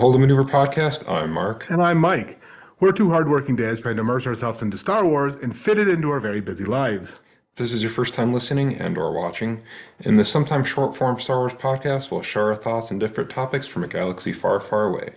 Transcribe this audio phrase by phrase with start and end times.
[0.00, 1.06] Holdo Maneuver podcast.
[1.06, 1.68] I'm Marc.
[1.68, 2.40] And I'm Mike.
[2.80, 6.08] We're two hardworking dads trying to immerse ourselves into Star Wars and fit it into
[6.10, 7.18] our very busy lives.
[7.52, 9.62] If this is your first time listening and or watching,
[9.98, 13.66] in this sometimes short form Star Wars podcast, we'll share our thoughts on different topics
[13.66, 15.12] from a galaxy far, far away.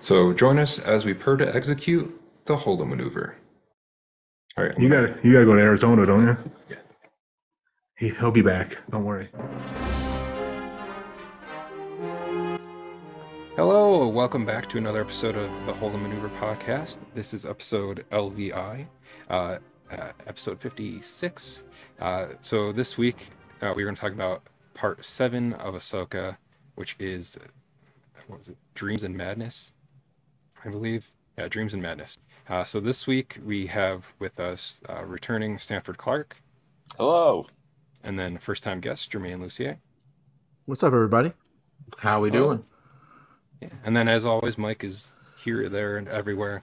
[0.00, 2.14] So join us as we purr to execute
[2.44, 3.34] the Holdo maneuver.
[4.58, 6.36] All right, you got to you got to go to Arizona, don't you?
[6.68, 6.76] Yeah.
[7.96, 8.76] He, he'll be back.
[8.90, 9.30] Don't worry.
[13.58, 16.98] Hello, welcome back to another episode of the Holdo Maneuver podcast.
[17.12, 18.86] This is episode LVI,
[19.30, 19.58] uh, uh,
[20.28, 21.64] episode 56.
[22.00, 23.30] Uh, so this week
[23.60, 24.44] uh, we're going to talk about
[24.74, 26.36] part seven of Ahsoka,
[26.76, 27.36] which is
[28.28, 28.56] what was it?
[28.76, 29.72] Dreams and Madness,
[30.64, 31.10] I believe.
[31.36, 32.16] Yeah, Dreams and Madness.
[32.48, 36.36] Uh, so this week we have with us uh, returning Stanford Clark.
[36.96, 37.48] Hello.
[38.04, 39.78] And then first time guest Germain Lussier.
[40.66, 41.32] What's up, everybody?
[41.96, 42.64] How are we doing?
[43.60, 43.68] Yeah.
[43.84, 46.62] And then, as always, Mike is here, there, and everywhere.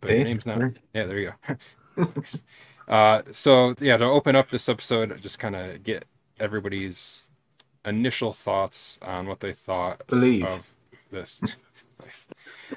[0.00, 0.60] but your name's not.
[0.92, 1.32] Yeah, there you
[1.96, 2.12] go.
[2.92, 6.04] uh, so, yeah, to open up this episode, just kind of get
[6.40, 7.28] everybody's
[7.84, 10.46] initial thoughts on what they thought Believe.
[10.46, 10.66] of
[11.10, 11.40] this.
[12.02, 12.26] nice.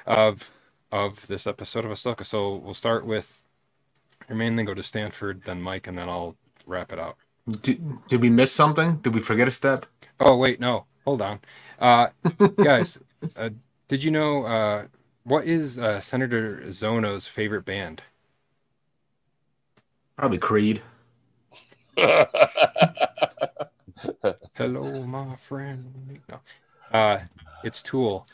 [0.06, 0.50] Of
[0.92, 2.24] of this episode of Ahsoka.
[2.24, 3.42] So we'll start with
[4.28, 7.16] Germain, then go to Stanford, then Mike, and then I'll wrap it out.
[7.48, 8.96] Did, did we miss something?
[8.96, 9.86] Did we forget a step?
[10.18, 10.86] Oh wait, no.
[11.04, 11.38] Hold on,
[11.78, 12.08] uh,
[12.62, 12.98] guys.
[13.38, 13.50] Uh,
[13.86, 14.86] did you know uh,
[15.22, 18.02] what is uh, Senator Xiono's favorite band?
[20.16, 20.82] Probably Creed.
[24.54, 26.20] Hello, my friend.
[26.28, 26.40] No,
[26.92, 27.20] uh,
[27.62, 28.26] it's Tool.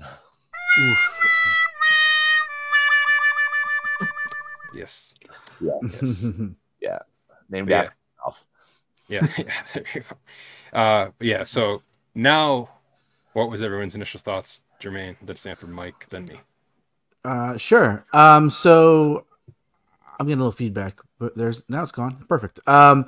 [0.00, 1.18] Oof.
[4.74, 5.14] Yes.
[5.60, 5.72] Yeah.
[5.82, 6.26] Yes.
[6.80, 6.98] yeah.
[7.48, 7.80] Named yeah.
[7.80, 7.94] after
[9.08, 10.78] yeah, yeah, there you go.
[10.78, 11.82] Uh, yeah, so
[12.14, 12.68] now,
[13.32, 16.40] what was everyone's initial thoughts, Germain, then Stanford Mike, then me?
[17.24, 18.02] Uh, sure.
[18.12, 19.26] Um, so
[20.18, 22.24] I'm getting a little feedback, but there's now it's gone.
[22.28, 22.60] Perfect.
[22.66, 23.06] Um,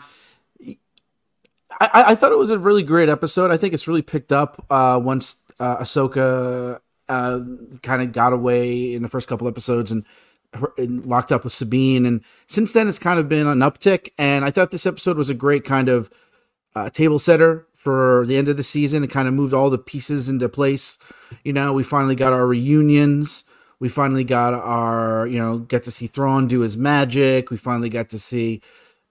[1.81, 3.51] I, I thought it was a really great episode.
[3.51, 7.41] I think it's really picked up uh, once uh, Ahsoka uh,
[7.83, 10.05] kind of got away in the first couple episodes and
[10.79, 12.07] locked up with Sabine.
[12.07, 14.11] And since then, it's kind of been an uptick.
[14.19, 16.11] And I thought this episode was a great kind of
[16.75, 19.05] uh, table setter for the end of the season.
[19.05, 20.99] It kind of moved all the pieces into place.
[21.43, 23.45] You know, we finally got our reunions.
[23.81, 27.51] We finally got our, you know, get to see Thrawn do his magic.
[27.51, 28.63] We finally got to see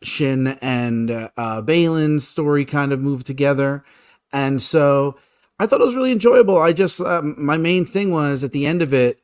[0.02, 3.84] Shin and uh, uh, Baylan's story kind of move together.
[4.32, 5.18] And so
[5.60, 6.58] I thought it was really enjoyable.
[6.58, 9.20] I just, um, my main thing was at the end of it,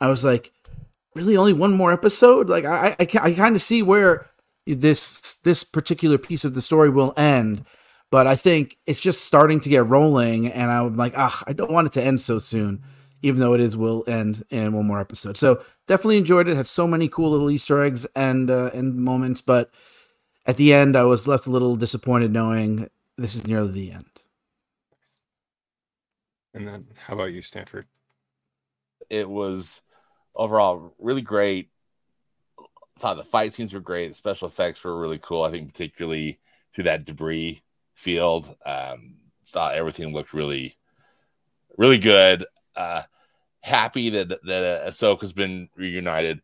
[0.00, 0.50] I was like,
[1.14, 2.48] really only one more episode.
[2.48, 4.26] Like I, I, I kind of see where
[4.66, 7.64] this this particular piece of the story will end,
[8.10, 11.70] but I think it's just starting to get rolling, and I'm like, ah, I don't
[11.70, 12.82] want it to end so soon,
[13.22, 15.36] even though it is will end in one more episode.
[15.36, 16.56] So definitely enjoyed it.
[16.56, 19.70] Had so many cool little Easter eggs and uh, and moments, but
[20.46, 24.22] at the end, I was left a little disappointed knowing this is nearly the end.
[26.52, 27.86] And then, how about you, Stanford?
[29.10, 29.82] It was
[30.34, 31.70] overall really great.
[32.98, 34.08] Thought the fight scenes were great.
[34.08, 35.42] The special effects were really cool.
[35.42, 36.40] I think particularly
[36.74, 37.62] through that debris
[37.94, 38.54] field.
[38.64, 40.76] Um, thought everything looked really,
[41.76, 42.46] really good.
[42.76, 43.02] Uh,
[43.60, 46.40] happy that that uh, Ahsoka's been reunited.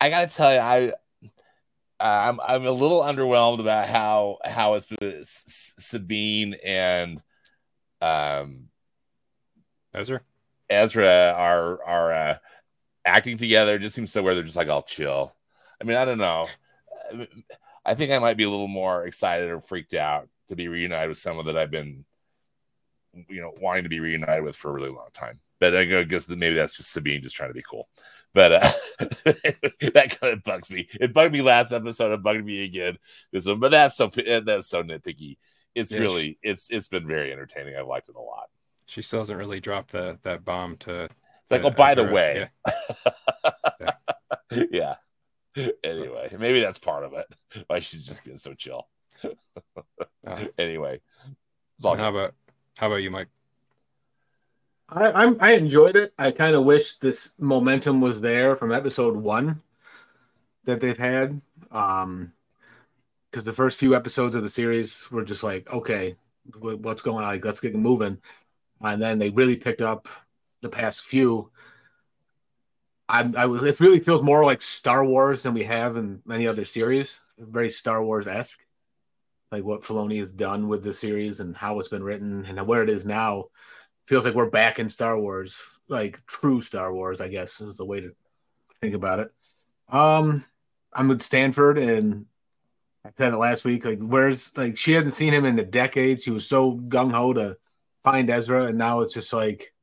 [0.00, 0.92] I gotta tell you, I
[2.00, 7.22] I'm I'm a little underwhelmed about how how it's been Sabine and
[8.02, 8.68] um
[9.94, 10.20] Ezra
[10.68, 12.38] Ezra are are uh,
[13.04, 15.34] acting together just seems so where they're just like all chill.
[15.80, 16.46] I mean, I don't know.
[17.84, 21.08] I think I might be a little more excited or freaked out to be reunited
[21.08, 22.04] with someone that I've been,
[23.28, 25.40] you know, wanting to be reunited with for a really long time.
[25.60, 27.88] But I guess that maybe that's just Sabine just trying to be cool.
[28.32, 30.88] But uh, that kind of bugs me.
[31.00, 32.12] It bugged me last episode.
[32.12, 32.98] It bugged me again
[33.32, 33.60] this one.
[33.60, 35.36] But that's so that's so nitpicky.
[35.74, 37.76] It's yeah, really she, it's it's been very entertaining.
[37.76, 38.50] I've liked it a lot.
[38.86, 41.08] She still hasn't really dropped that that bomb to
[41.44, 42.48] it's like, oh, by the way.
[44.50, 44.94] Yeah.
[45.56, 45.68] yeah.
[45.82, 47.26] Anyway, maybe that's part of it.
[47.66, 48.86] Why she's just being so chill.
[50.26, 51.00] uh, anyway.
[51.82, 52.34] how about
[52.78, 53.28] how about you, Mike?
[54.88, 56.12] I, I'm I enjoyed it.
[56.18, 59.60] I kind of wish this momentum was there from episode one
[60.64, 61.40] that they've had.
[61.72, 62.32] Um
[63.30, 66.14] because the first few episodes of the series were just like, okay,
[66.60, 67.32] what's going on?
[67.32, 68.18] Like, let's get moving.
[68.80, 70.06] And then they really picked up
[70.64, 71.52] the past few.
[73.08, 76.64] I, I it really feels more like Star Wars than we have in many other
[76.64, 77.20] series.
[77.38, 78.64] Very Star Wars esque.
[79.52, 82.82] like what Filoni has done with the series and how it's been written and where
[82.82, 83.46] it is now.
[84.06, 87.84] Feels like we're back in Star Wars, like true Star Wars, I guess is the
[87.84, 88.14] way to
[88.80, 89.30] think about it.
[89.88, 90.44] Um,
[90.92, 92.26] I'm with Stanford, and
[93.04, 93.84] I said it last week.
[93.84, 96.22] Like, where's like she hadn't seen him in a decade.
[96.22, 97.58] She was so gung ho to
[98.02, 99.73] find Ezra, and now it's just like,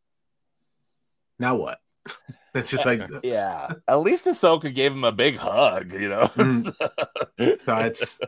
[1.42, 1.80] now what?
[2.54, 3.72] It's just like yeah.
[3.88, 6.28] At least Ahsoka gave him a big hug, you know.
[6.36, 7.62] Mm.
[7.62, 8.20] so it's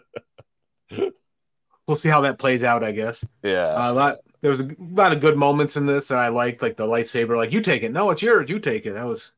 [1.88, 2.86] we'll see how that plays out.
[2.86, 3.68] I guess yeah.
[3.68, 4.18] uh, a lot.
[4.42, 7.36] There was a lot of good moments in this that I liked, like the lightsaber.
[7.36, 8.50] Like you take it, no, it's yours.
[8.50, 8.94] You take it.
[8.94, 9.34] That was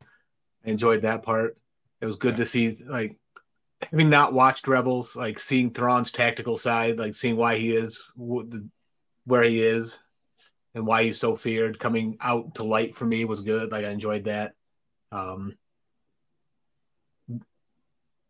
[0.66, 1.58] I enjoyed that part.
[2.02, 2.38] It was good Yeah.
[2.38, 3.18] to see like
[3.92, 8.46] having not watched Rebels, like seeing Thrawn's tactical side, like seeing why he is wh-
[8.48, 8.70] the-
[9.26, 9.98] where he is
[10.76, 13.72] and why he's so feared coming out to light for me was good.
[13.72, 14.54] Like I enjoyed that.
[15.12, 15.58] Um,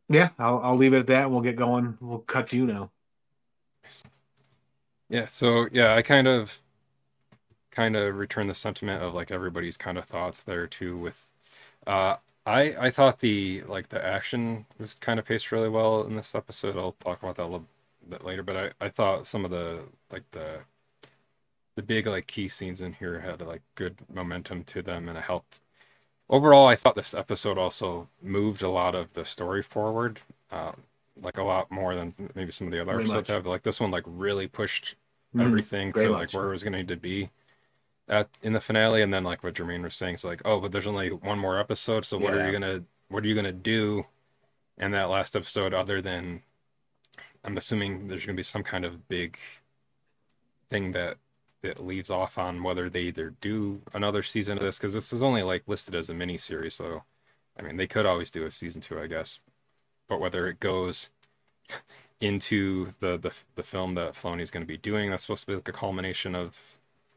[0.07, 1.23] yeah, I'll, I'll leave it at that.
[1.23, 1.97] and We'll get going.
[1.99, 2.91] We'll cut to you now.
[5.09, 6.61] Yeah, so yeah, I kind of
[7.71, 11.25] kind of return the sentiment of like everybody's kind of thoughts there too with
[11.87, 12.15] uh
[12.45, 16.35] I I thought the like the action was kind of paced really well in this
[16.35, 16.77] episode.
[16.77, 17.67] I'll talk about that a little
[18.09, 19.81] bit later, but I I thought some of the
[20.11, 20.59] like the
[21.75, 25.23] the big like key scenes in here had like good momentum to them and it
[25.23, 25.59] helped
[26.29, 30.19] overall I thought this episode also moved a lot of the story forward
[30.51, 30.81] um
[31.21, 33.35] like a lot more than maybe some of the other Very episodes much.
[33.35, 34.95] have like this one like really pushed
[35.35, 35.45] Mhm.
[35.45, 36.33] everything very to like much.
[36.33, 37.29] where it was going to need to be
[38.07, 40.71] at in the finale and then like what Germain was saying is like oh but
[40.71, 44.05] there's only one more episode so what are you gonna what are you gonna do
[44.77, 46.41] in that last episode other than
[47.43, 49.37] I'm assuming there's gonna be some kind of big
[50.69, 51.17] thing that
[51.65, 55.23] it leaves off on whether they either do another season of this because this is
[55.23, 57.03] only like listed as a mini series so
[57.59, 59.39] I mean they could always do a season two I guess
[60.07, 61.09] but whether it goes
[62.21, 65.55] into the the, the film that Filoni's going to be doing that's supposed to be
[65.55, 66.55] like a culmination of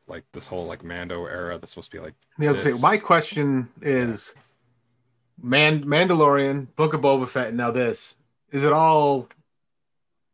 [0.08, 2.72] like this whole like Mando era that's supposed to be like Yeah, I was gonna
[2.72, 4.34] this- say, my question is
[5.40, 8.16] Man Mandalorian, Book of Boba Fett, and now this.
[8.50, 9.28] Is it all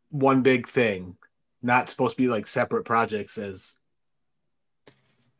[0.09, 1.15] one big thing?
[1.61, 3.77] Not supposed to be like separate projects as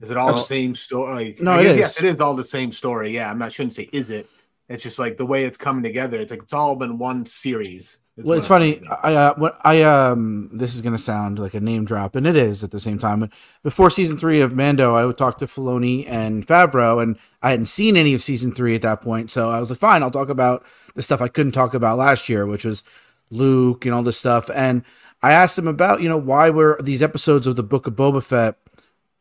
[0.02, 1.26] is it all the same story?
[1.26, 1.78] Like, No, it is.
[1.78, 3.12] Yes, it is all the same story.
[3.12, 4.30] Yeah, I'm not shouldn't say is it.
[4.68, 6.20] It's just like the way it's coming together.
[6.20, 8.00] It's like it's all been one series.
[8.18, 8.82] Well, it's funny.
[9.04, 12.36] I uh, what I um, this is gonna sound like a name drop, and it
[12.38, 13.20] is at the same time.
[13.20, 13.32] But
[13.62, 17.66] before season three of Mando, I would talk to Filoni and Favreau, and I hadn't
[17.66, 19.32] seen any of season three at that point.
[19.32, 20.66] So I was like, fine, I'll talk about
[20.96, 22.84] the stuff I couldn't talk about last year, which was
[23.30, 24.50] Luke and all this stuff.
[24.56, 24.84] And
[25.22, 28.24] I asked him about, you know, why were these episodes of the Book of Boba
[28.24, 28.58] Fett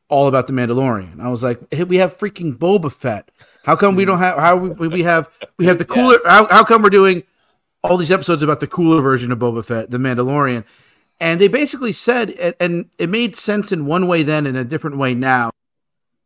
[0.08, 1.20] all about the Mandalorian?
[1.20, 3.30] I was like, hey, we have freaking Boba Fett.
[3.64, 4.38] How come we don't have?
[4.38, 5.28] How we, we have?
[5.56, 6.12] We have the cooler.
[6.14, 6.26] Yes.
[6.26, 7.22] How, how come we're doing?
[7.82, 10.64] all these episodes about the cooler version of Boba Fett, the Mandalorian.
[11.20, 14.64] And they basically said, and- and it made sense in one way then in a
[14.64, 15.50] different way now.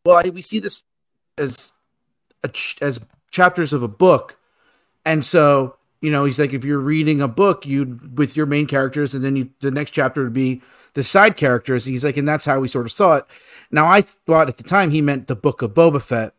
[0.05, 0.85] Well, I, we see this
[1.37, 1.73] as
[2.45, 3.01] a ch- as
[3.33, 4.39] chapters of a book,
[5.05, 8.67] and so you know he's like, if you're reading a book, you with your main
[8.69, 10.63] characters, and then you the next chapter would be
[10.95, 11.85] the side characters.
[11.85, 13.25] He's like, and that's how we sort of saw it.
[13.71, 16.35] Now I thought at the time he meant the book of Boba Fett,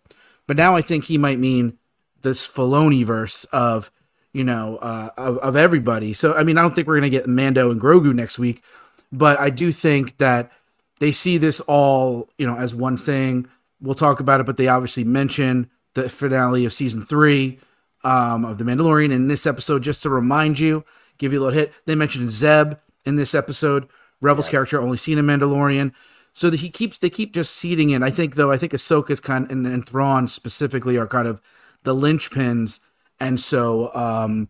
[0.47, 1.77] but now I think he might mean
[2.21, 3.91] this Filoni verse of
[4.33, 6.13] you know, uh, of, of everybody.
[6.13, 8.63] So, I mean, I don't think we're going to get Mando and Grogu next week,
[9.11, 10.51] but I do think that
[10.99, 13.47] they see this all, you know, as one thing.
[13.81, 17.59] We'll talk about it, but they obviously mention the finale of season three
[18.03, 20.83] um, of The Mandalorian in this episode, just to remind you,
[21.17, 21.73] give you a little hit.
[21.85, 22.73] They mentioned Zeb
[23.05, 23.87] in this episode,
[24.21, 25.93] Rebels character, only seen in Mandalorian.
[26.33, 28.03] So that he keeps, they keep just seeding in.
[28.03, 31.41] I think, though, I think Ahsoka's kind of, and, and Thrawn specifically are kind of
[31.83, 32.79] the linchpins
[33.19, 34.49] and so um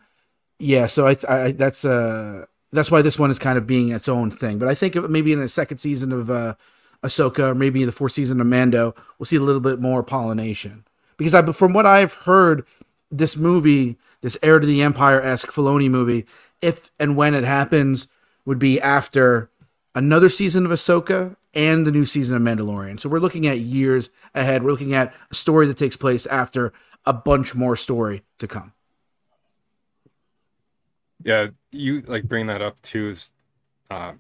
[0.58, 4.10] yeah so i, I that's uh that's why this one is kind of being its
[4.10, 6.56] own thing but i think maybe in the second season of uh
[7.04, 10.86] ahsoka or maybe the fourth season of mando we'll see a little bit more pollination
[11.18, 12.66] because I, from what i've heard
[13.10, 16.26] this movie this heir to the empire-esque Filoni movie
[16.62, 18.08] if and when it happens
[18.46, 19.50] would be after
[19.96, 24.10] another season of ahsoka and the new season of mandalorian so we're looking at years
[24.36, 26.72] ahead we're looking at a story that takes place after
[27.06, 28.74] a bunch more story to come.
[31.24, 33.32] yeah you like bring that up too is
[33.90, 34.14] uh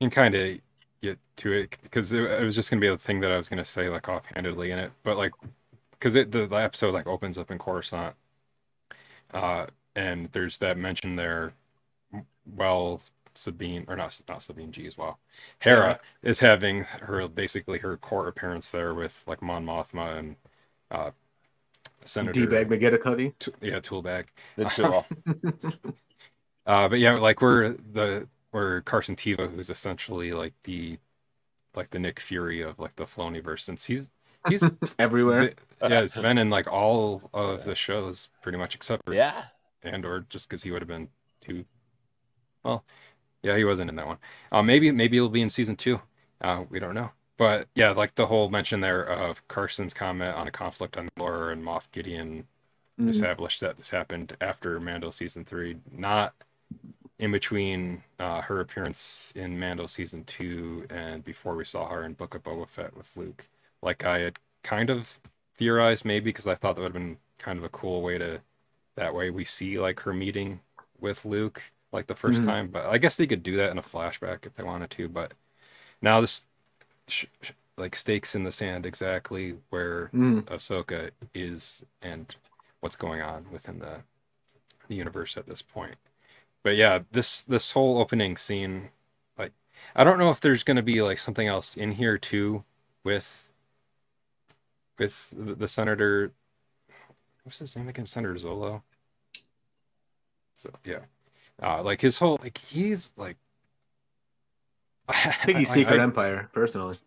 [0.00, 0.58] you can kind of
[1.02, 3.48] get to it because it, it was just gonna be a thing that I was
[3.48, 5.32] gonna say like offhandedly in it but like
[5.92, 8.14] because it the, the episode like opens up in Coruscant
[9.32, 11.52] uh and there's that mention there
[12.56, 13.00] well
[13.34, 15.18] Sabine or not not Sabine G as well
[15.60, 20.36] Hera is having her basically her court appearance there with like Mon Mothma and
[20.90, 21.10] uh
[22.04, 23.32] Senator D-bag McGetticuddy.
[23.38, 24.26] T- yeah Toolbag
[26.66, 30.98] uh, but yeah, like we're the we're Carson Teva, who's essentially like the
[31.74, 34.10] like the Nick Fury of like the Filoniverse, since he's
[34.48, 34.62] he's
[34.98, 35.52] everywhere.
[35.82, 39.44] yeah, it's been in like all of the shows pretty much except for Yeah.
[39.82, 41.08] and or just because he would have been
[41.40, 41.64] too.
[42.64, 42.84] Well,
[43.44, 44.18] yeah, he wasn't in that one.
[44.52, 46.00] Uh, maybe maybe it'll be in season two.
[46.42, 47.12] Uh, we don't know.
[47.38, 51.52] But yeah, like the whole mention there of Carson's comment on a conflict on Laura
[51.52, 52.46] and Moff Gideon
[53.00, 53.10] Mhm.
[53.10, 56.34] established that this happened after Mando season three, not
[57.18, 62.14] in between uh, her appearance in Mando season two and before we saw her in
[62.14, 63.48] Book of Boba Fett with Luke.
[63.82, 65.20] Like I had kind of
[65.56, 68.42] theorized maybe because I thought that would have been kind of a cool way to
[68.96, 70.60] that way we see like her meeting
[71.00, 71.62] with Luke
[71.94, 72.44] like the 1st Mhm.
[72.44, 72.68] time.
[72.68, 75.08] But I guess they could do that in a flashback if they wanted to.
[75.08, 75.32] But
[76.02, 76.46] now this
[77.08, 80.42] sh- sh- like stakes in the sand exactly where Mm.
[80.44, 82.34] Ahsoka is and
[82.80, 84.02] what's going on within the
[84.88, 85.96] the universe at this point.
[86.62, 88.90] But yeah, this this whole opening scene,
[89.38, 89.52] like
[89.94, 92.64] I don't know if there's gonna be like something else in here too
[93.02, 93.50] with
[94.98, 96.32] with the, the senator.
[97.44, 98.06] What's his name again?
[98.06, 98.82] Senator Zolo.
[100.56, 101.00] So yeah,
[101.62, 103.36] uh, like his whole like he's like.
[105.08, 106.98] I think he's Secret Empire, personally.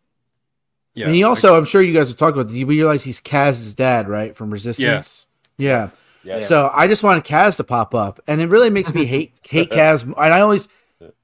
[0.93, 2.55] Yeah, and he also, I'm sure you guys have talked about this.
[2.57, 4.35] You realize he's Kaz's dad, right?
[4.35, 5.27] From Resistance.
[5.57, 5.89] Yeah.
[6.23, 6.41] Yeah.
[6.41, 9.69] So I just wanted Kaz to pop up, and it really makes me hate hate
[9.69, 10.03] Kaz.
[10.03, 10.67] And I always,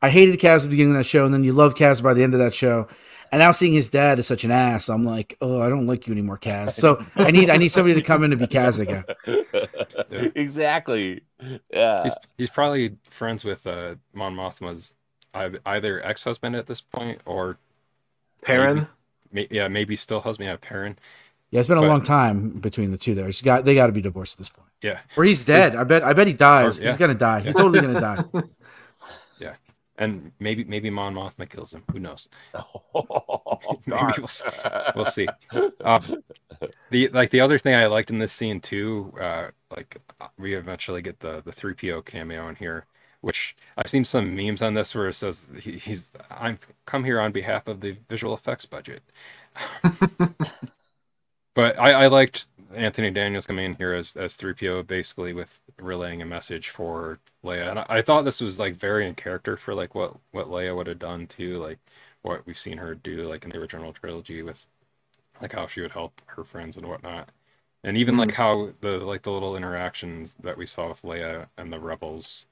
[0.01, 2.13] I hated Kaz at the beginning of that show, and then you love Kaz by
[2.13, 2.87] the end of that show.
[3.31, 6.05] And now seeing his dad is such an ass, I'm like, oh, I don't like
[6.05, 6.73] you anymore, Kaz.
[6.73, 9.03] So I need I need somebody to come in and be Kaz again.
[10.35, 11.21] exactly.
[11.71, 12.03] Yeah.
[12.03, 14.93] He's he's probably friends with uh, Mon Mothma's
[15.65, 17.57] either ex-husband at this point or
[18.43, 18.87] Perrin.
[19.31, 20.47] may, yeah maybe still husband.
[20.49, 20.97] Yeah, Perrin.
[21.49, 23.13] Yeah, it's been a long time between the two.
[23.13, 24.69] There, he's got they got to be divorced at this point.
[24.81, 25.75] Yeah, Or he's dead.
[25.75, 26.03] I bet.
[26.03, 26.79] I bet he dies.
[26.79, 26.89] Or- yeah.
[26.89, 27.39] He's gonna die.
[27.41, 28.01] He's totally gonna
[28.33, 28.43] die.
[30.03, 31.83] And maybe maybe Mon Mothma kills him.
[31.91, 32.27] Who knows?
[32.95, 34.49] Oh, Maybe we'll see.
[34.95, 35.27] We'll see.
[35.83, 36.23] Um,
[36.89, 39.97] the like the other thing I liked in this scene too, uh, like
[40.37, 42.85] we eventually get the the three PO cameo in here,
[43.21, 47.19] which I've seen some memes on this where it says he, he's I'm come here
[47.19, 49.01] on behalf of the visual effects budget.
[51.55, 55.59] but I, I liked Anthony Daniels coming in here as as three PO basically with
[55.79, 59.57] relaying a message for Leia, and I, I thought this was like very in character
[59.57, 61.79] for like what what Leia would have done too, like
[62.23, 64.67] what we've seen her do like in the original trilogy with
[65.41, 67.29] like how she would help her friends and whatnot.
[67.83, 71.71] And even like how the like the little interactions that we saw with leia and
[71.73, 72.45] the rebels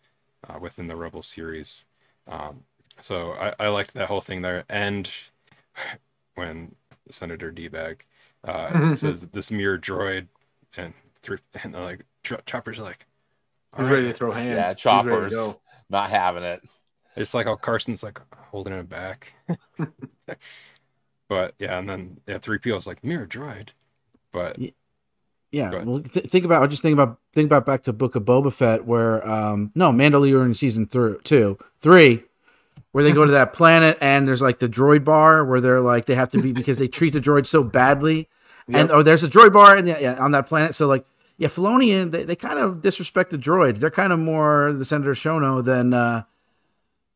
[0.50, 1.86] uh, within the rebel series.
[2.28, 2.63] Um,
[3.01, 4.66] so I, I liked that whole thing there.
[4.70, 5.10] And
[6.36, 6.75] when
[7.10, 8.06] senator d-bag
[8.43, 10.27] uh, says this mirror droid
[10.77, 13.05] and through and they're like Ch- chopper's like
[13.77, 14.57] He's "All ready to throw hands.
[14.57, 15.33] Yeah, He's ready to choppers.
[15.33, 15.62] go.
[15.89, 16.62] Not having it.
[17.15, 18.19] It's like how Carson's like
[18.51, 19.33] holding it back.
[21.29, 23.69] but yeah, and then yeah, three PO is like mirror droid.
[24.33, 24.57] But
[25.51, 25.88] Yeah, Go ahead.
[25.88, 26.63] well, th- think about.
[26.63, 29.91] I just think about think about back to Book of Boba Fett, where um no
[29.91, 32.24] Mandalorian season three, two, three,
[32.92, 36.06] where they go to that planet and there's like the droid bar where they're like
[36.06, 38.28] they have to be because they treat the droid so badly,
[38.72, 40.75] and oh, there's a droid bar and yeah, on that planet.
[40.75, 41.06] So like
[41.38, 43.78] yeah, Filoni and they, they kind of disrespect the droids.
[43.80, 46.24] They're kind of more the Senator Shono than uh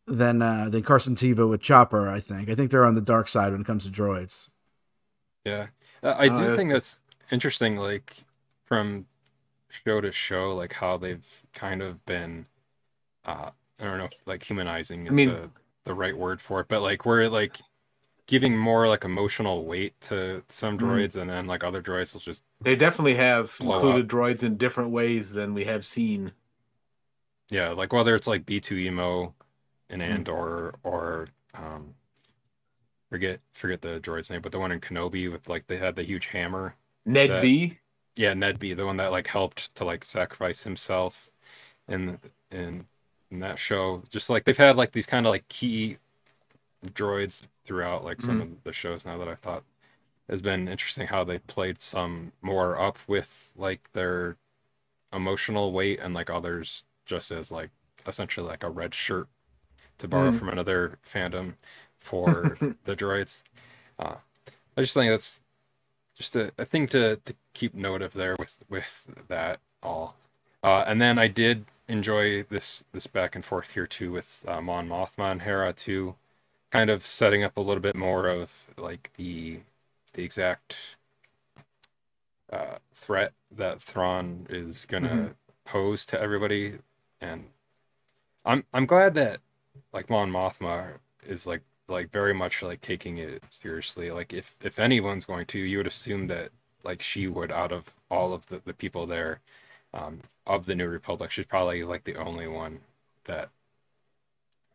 [0.07, 2.09] than uh than Carson Teva with Chopper.
[2.09, 2.49] I think.
[2.49, 4.49] I think they're on the dark side when it comes to droids.
[5.43, 5.67] yeah,
[6.03, 6.55] Uh, I do yeah.
[6.55, 7.77] think that's interesting.
[7.77, 8.23] Like
[8.65, 9.05] from
[9.69, 12.47] show to show, like how they've kind of been.
[13.25, 15.49] uh I don't know, if, like humanizing is mean- the
[15.85, 17.57] the right word for it, but like we're like
[18.27, 20.81] giving more like emotional weight to some Mhm.
[20.81, 24.89] droids, and then like other droids will just They definitely have included droids in different
[24.89, 26.31] ways than we have seen.
[27.49, 29.33] Yeah, like whether it's like B2EMO
[29.89, 30.03] in Mm.
[30.03, 31.93] Andor or um
[33.09, 36.03] forget forget the droid's name, but the one in Kenobi with like they had the
[36.03, 36.75] huge hammer.
[37.05, 37.77] Ned That- B.
[38.15, 41.29] Yeah, Ned B, the one that like helped to like sacrifice himself
[41.87, 42.17] in
[42.49, 42.85] in
[43.31, 44.03] in that show.
[44.09, 45.97] Just like they've had like these kind of like key
[46.85, 49.63] droids throughout like some of the shows now that I thought
[50.29, 54.37] has been interesting how they played some more up with like their
[55.13, 57.69] emotional weight and like others just as like
[58.07, 59.27] essentially like a red shirt
[59.99, 60.39] to borrow Mm.
[60.39, 61.55] from another fandom
[61.99, 63.41] for the droids.
[63.99, 64.15] Uh,
[64.77, 65.41] I just think that's
[66.17, 70.15] just a, a thing to, to keep note of there with with that all.
[70.63, 74.61] Uh, and then I did enjoy this this back and forth here too with uh,
[74.61, 76.15] Mon Mothma and Hera too,
[76.71, 79.61] kind of setting up a little bit more of like the
[80.13, 80.77] the exact
[82.51, 85.35] uh, threat that Thrawn is gonna Mhm.
[85.65, 86.77] pose to everybody,
[87.21, 87.45] and
[88.45, 89.41] I'm I'm glad that
[89.93, 94.11] like Mon Mothma is like like very much like taking it seriously.
[94.11, 96.51] Like if if anyone's going to, you would assume that
[96.83, 99.41] like she would out of all of the, the people there
[99.95, 102.79] um, of the New Republic, she's probably like the only one
[103.23, 103.49] that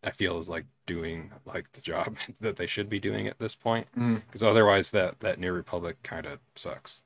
[0.02, 3.54] I feel is like doing like the job that they should be doing at this
[3.54, 3.86] point.
[3.96, 4.22] Mm.
[4.26, 7.02] Because otherwise, that that New Republic kind of sucks.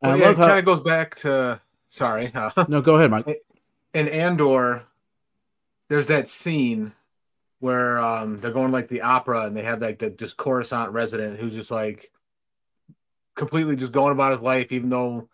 [0.00, 2.30] Well, yeah, it how- kind of goes back to sorry.
[2.34, 3.42] Uh, No, go ahead, Mike.
[3.92, 4.84] in Andor,
[5.88, 6.92] there's that scene
[7.58, 11.38] where um they're going like the opera and they have like the just Coruscant resident
[11.38, 12.10] who's just like
[13.34, 15.28] completely just going about his life, even though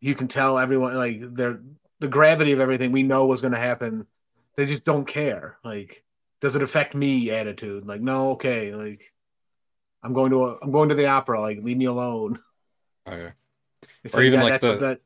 [0.00, 1.60] you can tell everyone like they're
[2.00, 4.06] the gravity of everything we know was gonna happen.
[4.56, 5.58] They just don't care.
[5.64, 6.04] Like,
[6.40, 7.86] does it affect me attitude?
[7.86, 9.12] Like, no, okay, like
[10.02, 12.38] I'm going to a, I'm going to the opera, like leave me alone.
[13.06, 13.32] Oh, okay.
[14.04, 15.00] It's Or like, even yeah, like that's what that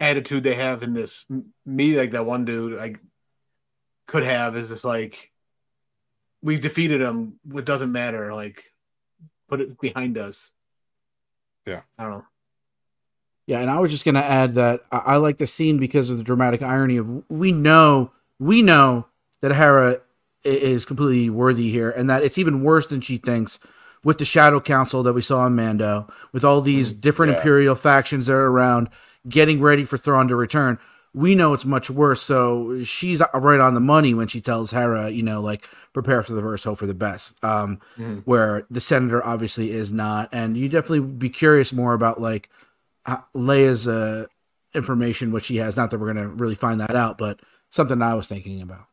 [0.00, 1.26] attitude they have in this.
[1.66, 2.98] Me, like that one dude, like
[4.06, 5.32] could have is just like
[6.42, 7.38] we defeated him.
[7.54, 8.34] It doesn't matter.
[8.34, 8.64] Like
[9.48, 10.50] put it behind us.
[11.66, 11.82] Yeah.
[11.98, 12.24] I don't know.
[13.46, 16.16] Yeah, and I was just gonna add that I, I like the scene because of
[16.16, 19.06] the dramatic irony of we know we know
[19.40, 20.00] that Hera
[20.44, 23.58] is completely worthy here, and that it's even worse than she thinks
[24.04, 27.38] with the Shadow Council that we saw in Mando, with all these different yeah.
[27.38, 28.88] Imperial factions that are around,
[29.28, 30.78] getting ready for Thrawn to return.
[31.14, 35.10] We know it's much worse, so she's right on the money when she tells Hera,
[35.10, 37.42] you know, like prepare for the worst, hope for the best.
[37.44, 38.22] Um, Mhm.
[38.24, 42.48] Where the senator obviously is not, and you definitely be curious more about like
[43.34, 44.26] Leia's uh,
[44.74, 45.76] information, which she has.
[45.76, 47.40] Not that we're gonna really find that out, but
[47.70, 48.86] something I was thinking about.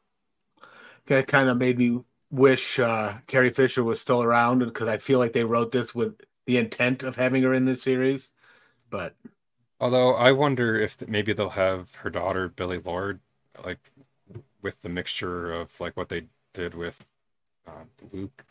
[1.08, 2.01] That kind of made me
[2.32, 6.20] wish uh, Carrie Fisher was still around because I feel like they wrote this with
[6.46, 8.30] the intent of having her in this series.
[8.89, 9.16] But
[9.80, 13.19] Although I wonder if maybe they'll have her daughter Billie Lourd,
[13.63, 13.80] like
[14.62, 17.06] with the mixture of like what they did with
[17.67, 17.72] uh,
[18.12, 18.43] Luke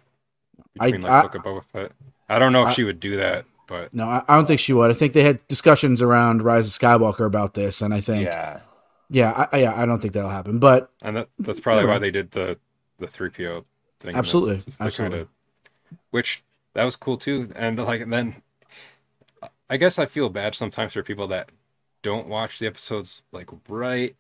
[0.80, 1.92] I- between like I- Book of Boba Fett.
[2.28, 4.60] I don't know if I- she would do that, but No, I, I don't think
[4.60, 4.90] she would.
[4.90, 8.60] I think they had discussions around Rise of Skywalker about this, and I think, yeah,
[9.10, 9.46] Yeah.
[9.52, 10.58] I, yeah, I don't think that'll happen.
[10.58, 12.58] But and that that's probably why they did the
[12.98, 13.64] the three PO
[14.00, 14.10] thing.
[14.10, 15.18] in this, Absolutely, just absolutely.
[15.18, 15.30] Kinda,
[16.10, 16.42] which
[16.74, 18.42] that was cool too, and like and then
[19.70, 21.50] I guess I feel bad sometimes for people that
[22.02, 24.16] don't watch the episodes like right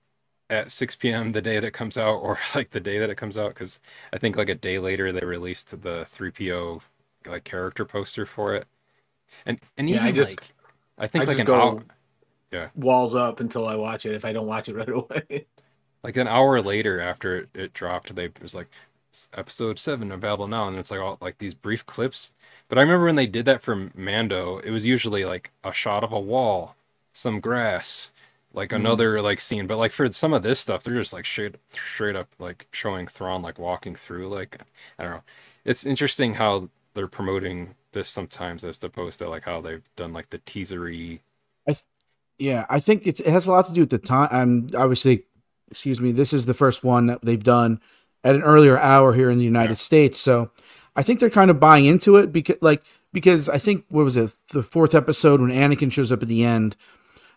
[0.50, 1.32] at 6 p.m.
[1.32, 3.80] the day that it comes out or like the day that it comes out because
[4.12, 6.80] I think like a day later they released the 3PO
[7.26, 8.66] like character poster for it.
[9.46, 10.54] And and Yeah, even I just- like
[10.98, 11.84] I think I like an hour
[12.52, 12.70] Yeah.
[12.74, 14.14] walls up until I watch it.
[14.14, 15.46] If I don't watch it right away,
[16.02, 18.68] like an hour later after it, it dropped they it was like
[19.34, 22.32] episode 7 available now and it's like all like these brief clips.
[22.68, 26.04] But I remember when they did that for Mando, it was usually like a shot
[26.04, 26.76] of a wall,
[27.14, 28.12] some grass,
[28.52, 28.76] like Mhm.
[28.76, 29.66] another like scene.
[29.66, 33.06] But like for some of this stuff, they're just like straight straight up like showing
[33.08, 34.28] Thrawn like walking through.
[34.28, 34.58] Like
[34.98, 35.22] I don't know.
[35.64, 40.30] It's interesting how they're promoting this sometimes as opposed to like how they've done like
[40.30, 41.20] the teasery.
[41.68, 41.74] i
[42.38, 44.28] yeah, I think it's, it has a lot to do with the time.
[44.32, 45.24] Um, obviously,
[45.70, 47.80] excuse me, this is the first one that they've done
[48.24, 49.76] at an earlier hour here in the United Yeah.
[49.78, 50.50] States, so
[50.96, 52.82] I think they're kind of buying into it because, like,
[53.12, 56.44] because I think what was it, the fourth episode when Anakin shows up at the
[56.44, 56.76] end.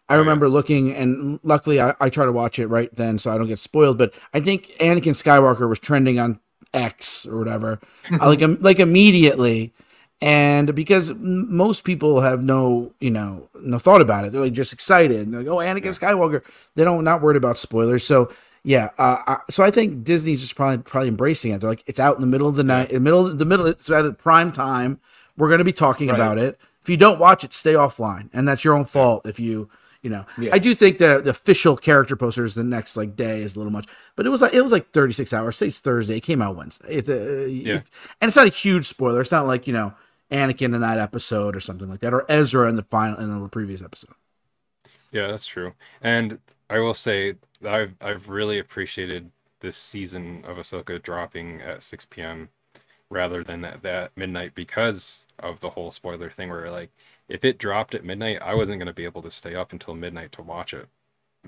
[0.09, 0.35] I Oh, yeah.
[0.35, 3.47] remember looking, and luckily I, I try to watch it right then so I don't
[3.47, 3.97] get spoiled.
[3.97, 6.39] But I think Anakin Skywalker was trending on
[6.73, 7.79] X or whatever,
[8.11, 9.73] uh, like like immediately,
[10.21, 14.73] and because most people have no you know no thought about it, they're like just
[14.73, 15.31] excited.
[15.31, 16.43] They're like, oh, Anakin Skywalker.
[16.75, 18.05] They don't not worried about spoilers.
[18.05, 18.31] So
[18.63, 21.61] yeah, uh, I, so I think Disney's just probably probably embracing it.
[21.61, 23.65] They're like, it's out in the middle of the night, in the middle the middle.
[23.65, 24.99] It's at prime time.
[25.37, 26.15] We're going to be talking Right.
[26.15, 26.59] about it.
[26.83, 29.25] If you don't watch it, stay offline, and that's your own fault.
[29.25, 29.69] If you
[30.01, 30.49] you know, Yeah.
[30.53, 33.71] I do think the, the official character posters the next like day is a little
[33.71, 35.57] much, but it was like it was like 36 hours.
[35.57, 36.87] Say it's Thursday, it came out Wednesday.
[36.89, 37.81] It's uh, a, Yeah.
[38.19, 39.21] and it's not a huge spoiler.
[39.21, 39.93] It's not like you know
[40.31, 43.49] Anakin in that episode or something like that, or Ezra in the final in the
[43.49, 44.13] previous episode.
[45.11, 45.73] Yeah, that's true.
[46.01, 47.35] And I will say
[47.65, 52.49] I've I've really appreciated this season of Ahsoka dropping at 6 p.m.
[53.09, 56.89] rather than that, that midnight because of the whole spoiler thing where like
[57.31, 60.31] if it dropped at midnight, I wasn't gonna be able to stay up until midnight
[60.33, 60.87] to watch it.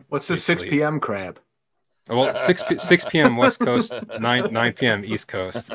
[0.10, 1.00] what's the six p.m.
[1.00, 1.40] crab?
[2.10, 3.38] Well, 6 p- 6 p.m.
[3.38, 5.06] West Coast, 9 9 p.m.
[5.06, 5.72] East Coast.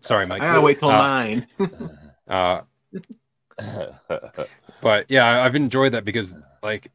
[0.00, 0.40] Sorry, Mike.
[0.40, 1.44] I gotta wait till Uh, nine.
[2.26, 2.62] Uh,
[4.80, 6.90] but yeah, I've enjoyed that because like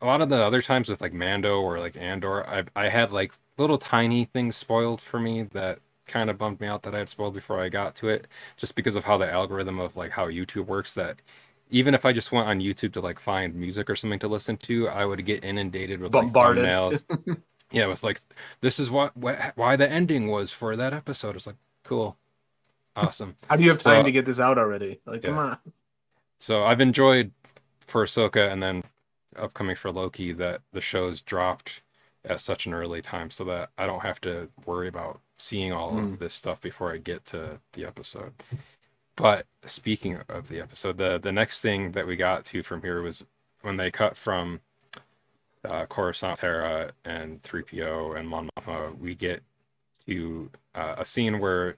[0.00, 3.12] a lot of the other times with like Mando or like Andor, I I had
[3.12, 6.98] like little tiny things spoiled for me that kind of bummed me out that I
[6.98, 10.10] had spoiled before I got to it, just because of how the algorithm of like
[10.10, 10.92] how YouTube works.
[10.94, 11.16] That
[11.70, 14.56] even if I just went on YouTube to like find music or something to listen
[14.58, 16.64] to, I would get inundated with like Bombarded.
[16.66, 17.36] thumbnails.
[17.72, 18.20] yeah, with like
[18.60, 21.36] this is what wh- why the ending was for that episode.
[21.36, 22.16] It's like cool,
[22.96, 23.36] awesome.
[23.48, 25.00] How do you have time So- to get this out already?
[25.06, 25.58] Like, come on.
[26.38, 27.32] So I've enjoyed
[27.80, 28.82] for Ahsoka and then
[29.36, 31.80] upcoming for Loki that the shows dropped
[32.24, 35.92] at such an early time so that I don't have to worry about seeing all
[35.92, 36.12] Mm.
[36.12, 38.32] of this stuff before I get to the episode.
[39.16, 43.02] But speaking of the episode, the the next thing that we got to from here
[43.02, 43.24] was
[43.62, 44.60] when they cut from
[45.64, 49.42] uh, Coruscant, Terra, and 3PO and Mon Mothma, we get
[50.06, 51.76] to uh, a scene where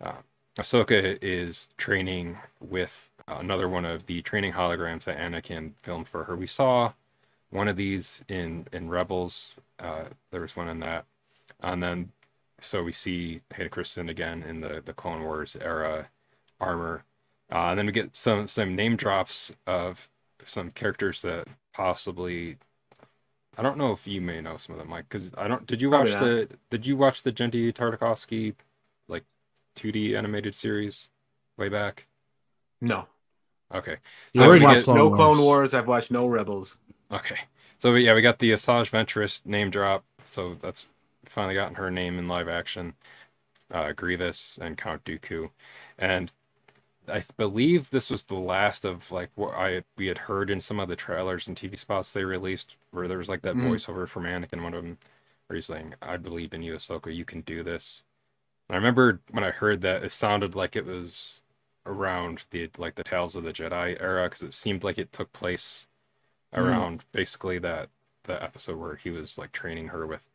[0.00, 0.14] uh,
[0.58, 6.36] Ahsoka is training with another one of the training holograms that Anakin filmed for her.
[6.36, 6.92] We saw
[7.50, 9.58] one of these in in Rebels.
[9.78, 11.04] Uh, there was one in that,
[11.60, 12.12] and then
[12.60, 16.08] so we see Hayden Christensen again in the the Clone Wars era
[16.60, 17.04] armor,
[17.52, 20.08] uh, and then we get some some name drops of
[20.44, 22.56] some characters that possibly.
[23.58, 25.66] I don't know if you may know some of them, Mike, because I don't.
[25.66, 26.48] Did you watch the?
[26.70, 28.54] Did you watch the Genndy Tartakovsky,
[29.08, 29.24] like,
[29.76, 31.08] 2D animated series,
[31.56, 32.06] way back?
[32.82, 33.06] No.
[33.74, 33.96] Okay.
[34.34, 35.16] You So already we watched get- no Wars.
[35.16, 35.74] Clone Wars.
[35.74, 36.76] I've watched no Rebels.
[37.10, 37.38] Okay.
[37.78, 40.04] So yeah, we got the Asajj Ventress name drop.
[40.24, 40.86] So that's
[41.24, 42.94] finally gotten her name in live action.
[43.70, 45.48] Uh, Grievous and Count Dooku,
[45.98, 46.32] and
[47.08, 50.80] I believe this was the last of like what I we had heard in some
[50.80, 53.60] of the trailers and TV spots they released, where there was like that Mm.
[53.60, 54.98] voiceover from Anakin, one of them,
[55.46, 57.14] where he's saying, "I believe in you, Ahsoka.
[57.14, 58.02] You can do this."
[58.68, 61.42] And I remember when I heard that, it sounded like it was
[61.86, 65.32] around the like the Tales of the Jedi era because it seemed like it took
[65.32, 65.88] place
[66.56, 66.60] Mm.
[66.62, 67.90] around basically that
[68.24, 70.28] the episode where he was like training her with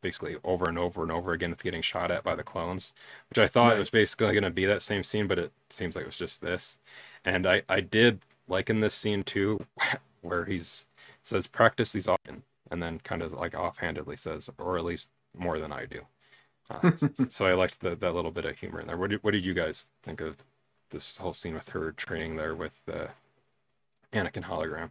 [0.00, 2.92] basically over and over and over again It's getting shot at by the clones
[3.28, 3.76] which i thought Right.
[3.76, 6.18] it was basically going to be that same scene but it seems like it was
[6.18, 6.78] just this
[7.24, 9.64] and i i did like in this scene too
[10.22, 10.86] where he's
[11.22, 15.58] says practice these often and then kind of like offhandedly says or at least more
[15.58, 16.00] than i do
[16.70, 16.90] uh,
[17.28, 19.44] so i liked the, that little bit of humor in there what did, what did
[19.44, 20.36] you guys think of
[20.90, 23.08] this whole scene with her training there with the
[24.12, 24.90] anakin hologram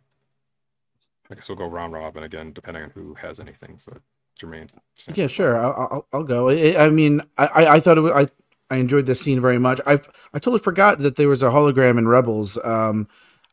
[1.31, 3.77] I guess we'll go round robin again, depending on who has anything.
[3.77, 3.97] So,
[4.39, 4.69] Germain.
[5.13, 5.59] Yeah, sure.
[5.59, 6.49] I'll, I'll, I'll go.
[6.49, 8.27] I, I mean, I, I thought it was, I,
[8.73, 9.81] I enjoyed this scene very much.
[9.85, 9.93] I
[10.33, 12.57] I totally forgot that there was a hologram in Rebels.
[12.63, 13.07] Um,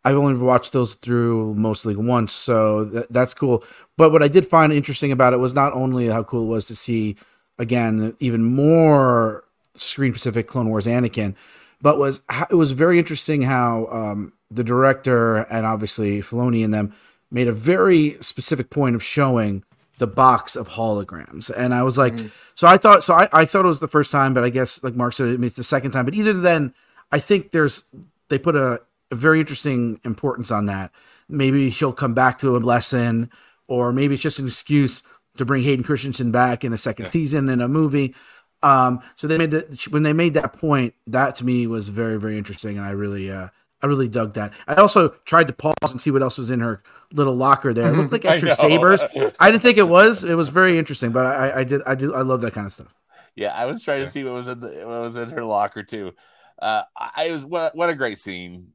[0.05, 3.65] I've only watched those through mostly once, so that, that's cool.
[3.97, 6.67] But what I did find interesting about it was not only how cool it was
[6.69, 7.17] to see
[7.59, 9.45] again even more
[9.75, 11.35] screen specific Clone Wars Anakin,
[11.81, 16.73] but was how, it was very interesting how um, the director and obviously Filoni and
[16.73, 16.95] them
[17.31, 19.65] made a very specific point of showing
[19.99, 21.51] the box of holograms.
[21.57, 22.15] And I was like,
[22.55, 24.83] so I thought, so I, I thought it was the first time, but I guess
[24.83, 26.05] like Marc said, it's the second time.
[26.05, 26.75] But either then,
[27.11, 27.85] I think there's
[28.29, 28.81] they put a,
[29.11, 30.91] a very interesting importance on that.
[31.29, 33.31] Maybe she'll come back to a lesson,
[33.69, 35.03] or maybe it's just an excuse
[35.39, 38.15] to bring Hayden Christensen back in a second season in a movie.
[38.63, 42.19] Um, so they made the, when they made that point, that to me was very
[42.19, 43.49] very interesting, and I really uh,
[43.83, 44.53] I really dug that.
[44.67, 47.89] I also tried to pause and see what else was in her little locker there.
[47.93, 49.03] It looked like extra sabers.
[49.39, 50.25] I didn't think it was.
[50.25, 52.73] It was very interesting, but I, I did I do I love that kind of
[52.73, 52.95] stuff.
[53.35, 54.07] Yeah, I was trying Yeah.
[54.07, 56.13] to see what was in the what was in her locker too.
[56.61, 58.69] Uh, I it was what what a great scene.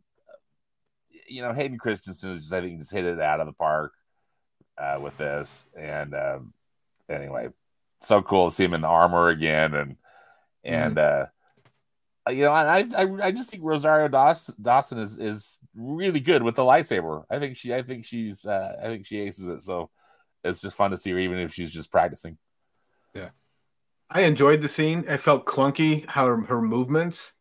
[1.28, 3.94] You know, Hayden Christensen is just, I think just hit it out of the park
[4.78, 6.54] uh, with this, and um,
[7.10, 7.50] anyway,
[8.02, 9.96] so cool to see him in the armor again, and
[10.64, 11.26] and uh,
[12.30, 16.56] you know, I I I just think Rosario Dawson, Dawson is is really good with
[16.56, 17.24] the lightsaber.
[17.30, 19.64] I think she I think she's uh, I think she aces it.
[19.64, 19.90] So
[20.44, 22.38] it's just fun to see her, even if she's just practicing.
[23.16, 23.30] Yeah,
[24.10, 25.06] I enjoyed the scene.
[25.10, 27.34] I felt clunky how her, her movements.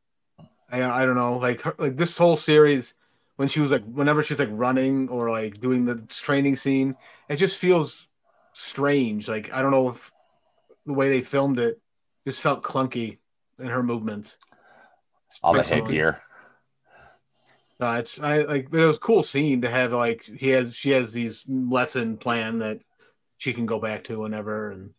[0.71, 2.95] I I don't know, like her, like this whole series
[3.37, 6.97] when she was like whenever she's like running or like doing the training scene,
[7.29, 8.09] it just feels
[8.53, 9.29] strange.
[9.29, 10.11] Like I don't know if
[10.87, 11.81] the way they filmed it
[12.27, 13.19] just felt clunky
[13.59, 14.39] in her movements.
[15.43, 15.83] All the Personally.
[15.83, 16.21] headgear.
[17.81, 20.91] Uh, it's I like it was a cool scene to have like he has she
[20.91, 22.81] has these lesson plan that
[23.39, 24.91] she can go back to whenever and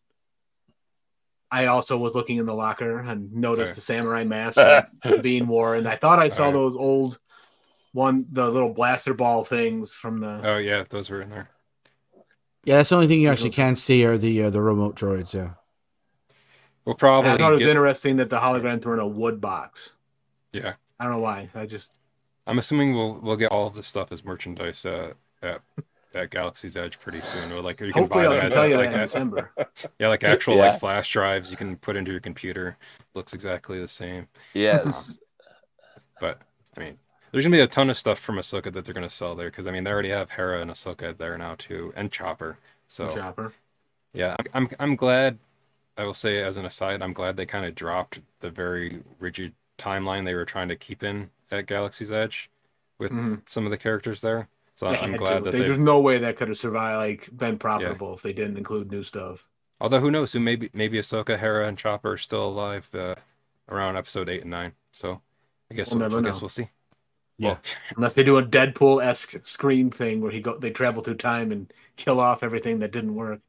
[1.52, 3.76] I also was looking in the locker and noticed Okay.
[3.76, 4.58] the samurai mask
[5.04, 6.54] being Bean wore and I thought I saw Alright.
[6.56, 7.20] those old
[7.92, 11.50] one the little blaster ball things from the Oh yeah, those were in there.
[12.64, 15.36] Yeah, that's the only thing you actually can see are the uh, the remote droids.
[15.36, 15.52] Yeah.
[16.86, 19.94] We'll I thought it was get, interesting that the holograms were in a wood box.
[20.54, 20.74] Yeah.
[21.00, 21.50] I don't know why.
[21.56, 21.98] I just
[22.48, 25.62] I'm assuming we'll we'll get all of this stuff as merchandise uh, at
[26.14, 27.52] at Galaxy's Edge pretty soon.
[27.52, 29.02] Or like you can hopefully buy I them can as tell you like in a-
[29.04, 29.52] December.
[30.00, 30.72] yeah, like actual Yeah.
[30.72, 32.78] like flash drives you can put into your computer.
[33.14, 34.28] Looks exactly the same.
[34.54, 35.18] Yes.
[36.20, 36.40] But
[36.78, 36.98] I mean,
[37.32, 39.66] there's gonna be a ton of stuff from Ahsoka that they're gonna sell there because
[39.68, 42.58] I mean they already have Hera and Ahsoka there now too, and Chopper.
[42.88, 43.54] So Chopper.
[44.14, 45.40] Yeah, I'm, I'm I'm glad.
[45.98, 49.54] I will say as an aside, I'm glad they kind of dropped the very rigid
[49.82, 52.50] timeline they were trying to keep in at Galaxy's Edge
[52.98, 53.42] with Mhm.
[53.50, 54.48] some of the characters there.
[54.76, 55.44] So They I'm glad to.
[55.46, 58.58] that They- there's no way that could have survived, like been profitable if they didn't
[58.58, 59.48] include new stuff.
[59.80, 60.32] Although who knows?
[60.34, 63.16] Who maybe maybe Ahsoka, Hera, and Chopper are still alive uh,
[63.70, 64.74] around episode eight and nine.
[64.92, 65.22] So
[65.70, 66.44] I guess We'll we'll, never I guess know.
[66.44, 66.70] we'll see.
[67.38, 67.48] Yeah.
[67.50, 67.60] Well,
[67.98, 71.52] Unless they do a Deadpool esque scream thing where he go they travel through time
[71.52, 73.42] and kill off everything that didn't work.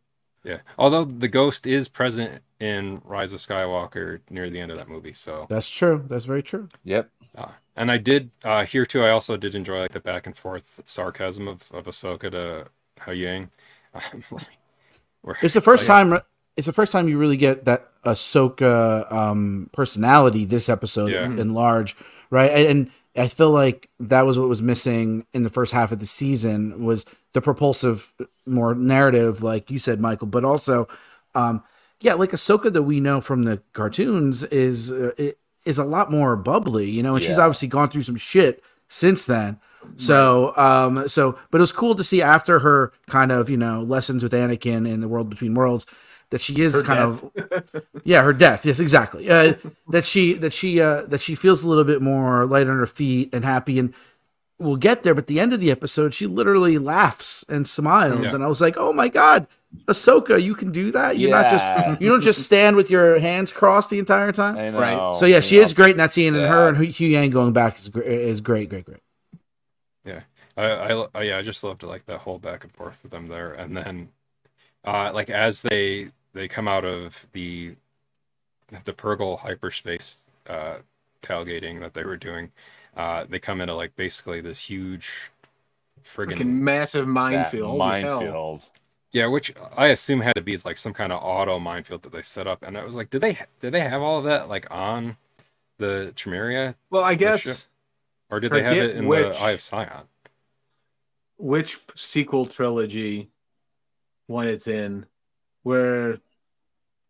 [0.45, 0.59] Yeah.
[0.79, 5.13] Although the ghost is present in Rise of Skywalker near the end of that movie,
[5.13, 6.05] so That's true.
[6.09, 6.69] That's very true.
[6.85, 7.11] Yep.
[7.37, 9.03] Uh, and I did uh, here too.
[9.05, 12.67] I also did enjoy like the back and forth sarcasm of of Ahsoka to
[13.01, 13.49] Huyang.
[13.95, 16.05] Um, It's the first oh, yeah.
[16.05, 16.21] time.
[16.57, 21.25] It's the first time you really get that Ahsoka um, personality this episode Yeah.
[21.27, 21.95] in large,
[22.31, 22.51] right?
[22.51, 25.99] And, and I feel like that was what was missing in the first half of
[25.99, 28.13] the season was the propulsive,
[28.47, 30.89] more narrative, like you said, Michael, but also,
[31.35, 31.63] um,
[32.01, 35.33] yeah, like Ahsoka that we know from the cartoons is uh,
[35.65, 39.27] is a lot more bubbly, you know, and she's obviously gone through some shit since
[39.27, 39.61] then.
[39.97, 43.81] So, um, so, but it was cool to see after her kind of, you know,
[43.83, 45.87] lessons with Anakin in the world between worlds
[46.33, 47.31] that she is Her kind of,
[48.05, 48.67] yeah, her death.
[48.67, 49.31] Yes, exactly.
[49.31, 49.55] Uh,
[49.89, 52.87] that she, that she, uh, that she feels a little bit more light on her
[52.87, 53.79] feet and happy.
[53.79, 53.95] And
[54.59, 55.15] we'll get there.
[55.15, 58.25] But at the end of the episode, she literally laughs and smiles.
[58.25, 58.35] Yeah.
[58.35, 59.47] And I was like, oh my God,
[59.87, 61.19] Ahsoka, you can do that.
[61.19, 64.59] You're not just, you don't just stand with your hands crossed the entire time.
[64.59, 64.81] I know.
[64.81, 65.17] Right.
[65.17, 67.53] So yeah, she You is know, great in that scene, and her and Huyang going
[67.53, 68.07] back is great.
[68.07, 69.01] Is great, great, great.
[70.57, 73.29] I, I, I yeah, I just loved like that whole back and forth with them
[73.29, 74.09] there, and then,
[74.85, 77.75] uh, like as they they come out of the
[78.85, 80.17] the Purgle hyperspace
[80.49, 80.77] uh,
[81.23, 82.51] tailgating that they were doing,
[82.97, 85.31] uh, they come into like basically this huge
[86.17, 87.77] friggin' Freaking massive minefield.
[87.79, 88.63] Minefield.
[89.13, 92.13] yeah, which I assume had to be it's like some kind of auto minefield that
[92.13, 94.49] they set up, and I was like, did they did they have all of that
[94.49, 95.17] like on
[95.79, 97.19] the Chimaera, Well, I ship.
[97.21, 97.69] guess
[98.31, 99.89] or did they have it in which- the Eye of Sion?
[101.37, 103.29] which sequel trilogy
[104.29, 105.05] when it's in
[105.63, 106.19] where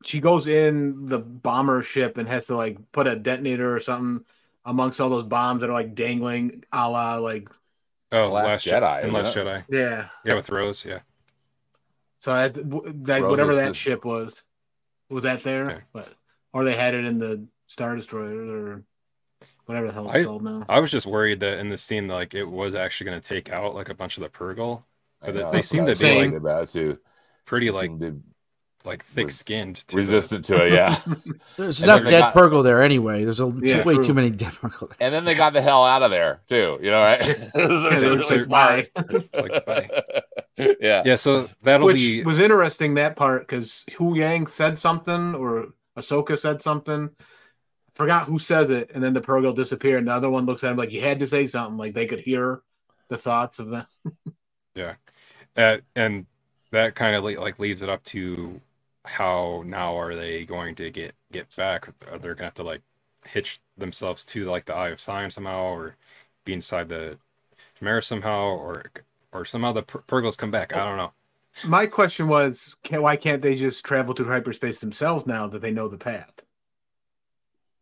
[0.04, 4.24] she goes in the bomber ship and has to like put a detonator or something
[4.64, 7.48] amongst all those bombs that are like dangling a la like
[8.14, 9.34] Oh, Last Last Jedi, Jedi, isn't Last?
[9.36, 10.98] Jedi, yeah yeah, with Rose, yeah.
[12.18, 14.44] so that, that Rose whatever that the- ship was
[15.08, 15.80] was that there Okay.
[15.92, 16.08] but
[16.52, 18.82] or they had it in the star destroyer or
[19.66, 22.06] whatever the hell it's I- called now I was just worried that in the scene,
[22.08, 24.82] like it was actually going to take out like a bunch of the Purgle,
[25.20, 26.98] But they- know, they seem to be, like- about it, too.
[27.46, 28.20] pretty They like to
[28.84, 31.00] like thick skinned, resistant to it, yeah.
[31.56, 33.24] There's And enough dead got- Purgle there anyway.
[33.24, 34.04] There's a Yeah, too, way true.
[34.06, 34.96] too many dead Purgle there.
[35.00, 36.78] and then they got the hell out of there too.
[36.82, 37.20] You know, right?
[37.54, 38.88] It was Yeah, really just smart.
[39.34, 39.90] like, bye.
[40.80, 41.02] yeah.
[41.04, 46.38] Yeah, so that'll which be was interesting that part because Huyang said something or Ahsoka
[46.38, 47.10] said something.
[47.94, 50.70] Forgot who says it, and then the Purgle disappeared, and the other one looks at
[50.72, 52.62] him like you had to say something, like they could hear
[53.08, 53.86] the thoughts of them.
[55.56, 56.24] uh, and
[56.70, 58.58] that kind of like leaves it up to
[59.04, 61.88] how now are they going to get get back?
[62.10, 62.82] Are they gonna have to like
[63.26, 65.96] hitch themselves to like the Eye of Sion somehow, or
[66.44, 67.18] be inside the
[67.80, 68.84] Chimaera somehow, or
[69.32, 70.74] or somehow the Pur- Purgles come back?
[70.74, 71.12] I don't know.
[71.66, 75.70] My question was, can, why can't they just travel through hyperspace themselves now that they
[75.70, 76.42] know the path?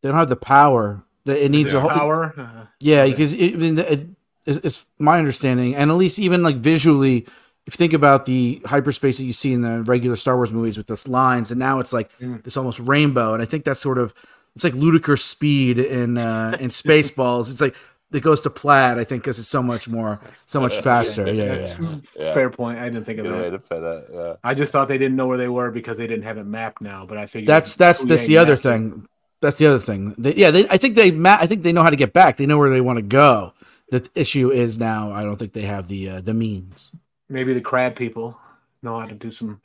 [0.03, 1.05] They don't have the power.
[1.25, 2.35] The- It needs a whole Power.
[2.37, 3.11] Uh, Yeah, Okay.
[3.11, 4.09] because it, I it,
[4.47, 7.27] it's it's my understanding, and at least even like visually,
[7.67, 10.77] if you think about the hyperspace that you see in the regular Star Wars movies
[10.77, 12.43] with those lines, and now it's like Mm.
[12.43, 14.15] this almost rainbow, and I think that's sort of
[14.57, 17.51] it's like ludicrous speed in uh, in Spaceballs.
[17.51, 17.77] It's like
[18.13, 21.27] it goes to plaid, I think, because it's so much more, so much faster.
[21.33, 22.25] Yeah, yeah, that's yeah.
[22.27, 22.33] Yeah.
[22.33, 22.79] Fair point.
[22.79, 23.51] I didn't think of Good way that.
[23.53, 24.09] to put it.
[24.13, 24.35] Yeah.
[24.43, 26.81] I just thought they didn't know where they were because they didn't have it mapped
[26.83, 27.07] now.
[27.07, 28.69] But I figured That's that's Hu that's the other mapped it.
[28.69, 29.07] thing.
[29.41, 30.15] That's the other thing.
[30.19, 32.37] They, yeah, they, I think they ma- I think they know how to get back.
[32.37, 33.53] They know where they want to go.
[33.91, 36.91] The issue is now I don't think they have the uh, the means.
[37.31, 38.37] Maybe the crab people
[38.83, 39.61] know how to do some.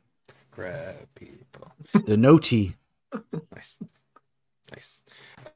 [0.51, 1.71] crab people.
[2.05, 2.75] The no T.
[3.53, 3.79] Nice.
[4.71, 5.01] Nice.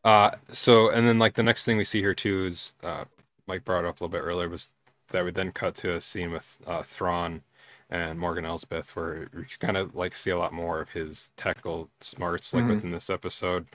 [0.04, 3.06] Uh, so, and then like the next thing we see here too is uh,
[3.48, 4.72] Mike brought up a little bit earlier was
[5.12, 7.42] that we then cut to a scene with uh, Thrawn
[7.90, 11.90] and Morgan Elsbeth where we kind of like see a lot more of his technical
[12.02, 12.76] smarts like Mhm.
[12.76, 13.68] within this episode,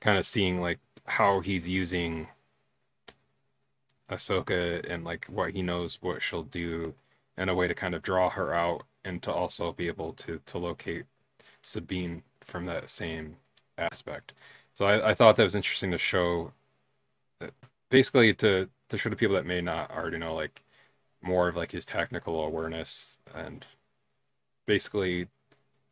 [0.00, 2.26] kind of seeing like how he's using
[4.10, 6.94] Ahsoka and like what he knows what she'll do
[7.40, 10.40] in a way to kind of draw her out and to also be able to
[10.46, 11.06] to locate
[11.62, 13.36] Sabine from that same
[13.78, 14.34] aspect.
[14.74, 16.52] So I, I thought that was interesting to show,
[17.40, 17.52] that
[17.90, 20.62] basically to to show the people that may not already know like
[21.22, 23.66] more of like his technical awareness and
[24.66, 25.26] basically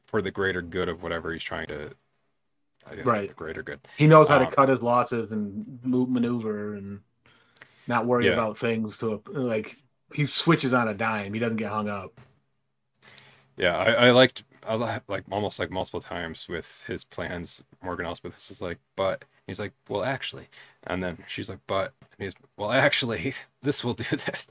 [0.07, 1.93] for the greater good of whatever he's trying to.
[2.91, 3.29] I guess Right.
[3.29, 3.81] the greater good.
[3.99, 7.01] He knows how to Um, cut his losses and move, maneuver, and
[7.87, 8.33] not worry Yeah.
[8.33, 8.99] about things.
[8.99, 9.77] To like,
[10.15, 11.33] he switches on a dime.
[11.35, 12.21] He doesn't get hung up.
[13.57, 14.75] Yeah, I, I liked I
[15.09, 17.63] like almost like multiple times with his plans.
[17.83, 20.49] Morgan Elsbeth is like, but he's like, well, actually,
[20.87, 24.47] and then she's like, but and he's well, actually, this will do this.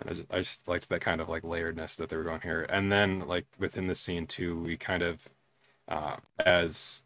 [0.00, 2.42] And I just, I just liked that kind of like layeredness that they were going
[2.42, 2.64] here.
[2.70, 5.28] And then like within the scene too, we kind of
[5.88, 6.16] uh,
[6.46, 7.02] as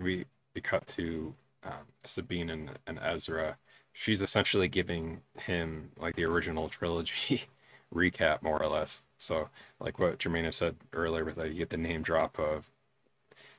[0.00, 3.56] we we cut to um, Sabine and, and Ezra,
[3.92, 7.44] she's essentially giving him like the original trilogy
[7.94, 9.02] recap more or less.
[9.18, 9.48] So
[9.80, 12.66] like what Germain said earlier with like you get the name drop of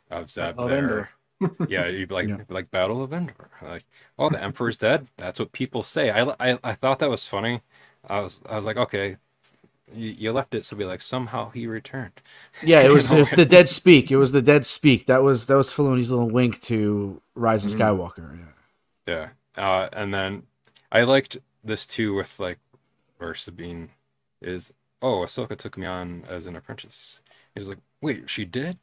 [0.10, 1.10] of Zeb Of there.
[1.68, 2.38] Yeah, you'd be like Yeah.
[2.50, 3.50] like Battle of Endor.
[3.62, 3.86] Like,
[4.18, 5.08] oh, the Emperor's dead.
[5.18, 6.10] That's what people say.
[6.10, 7.62] I, I I thought that was funny.
[8.08, 9.18] I was I was like, okay,
[9.94, 12.22] you, you left it so be like somehow he returned.
[12.62, 14.12] Yeah, it was, it was the dead speak.
[14.12, 15.06] It was the dead speak.
[15.08, 17.78] That was that was Filoni's little wink to Rise of Mhm.
[17.80, 18.38] Skywalker.
[18.38, 18.46] Yeah.
[19.08, 19.30] Yeah.
[19.58, 20.44] Uh, and then
[20.92, 22.60] I liked this too with like
[23.18, 23.90] where Sabine
[24.42, 24.74] is.
[25.02, 27.22] Oh, Ahsoka took me on as an apprentice.
[27.56, 28.78] He's like, wait, she did.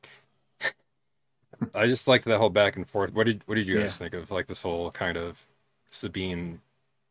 [1.74, 3.12] I just liked that whole back and forth.
[3.12, 5.46] What did what did you guys think of like this whole kind of
[5.90, 6.60] Sabine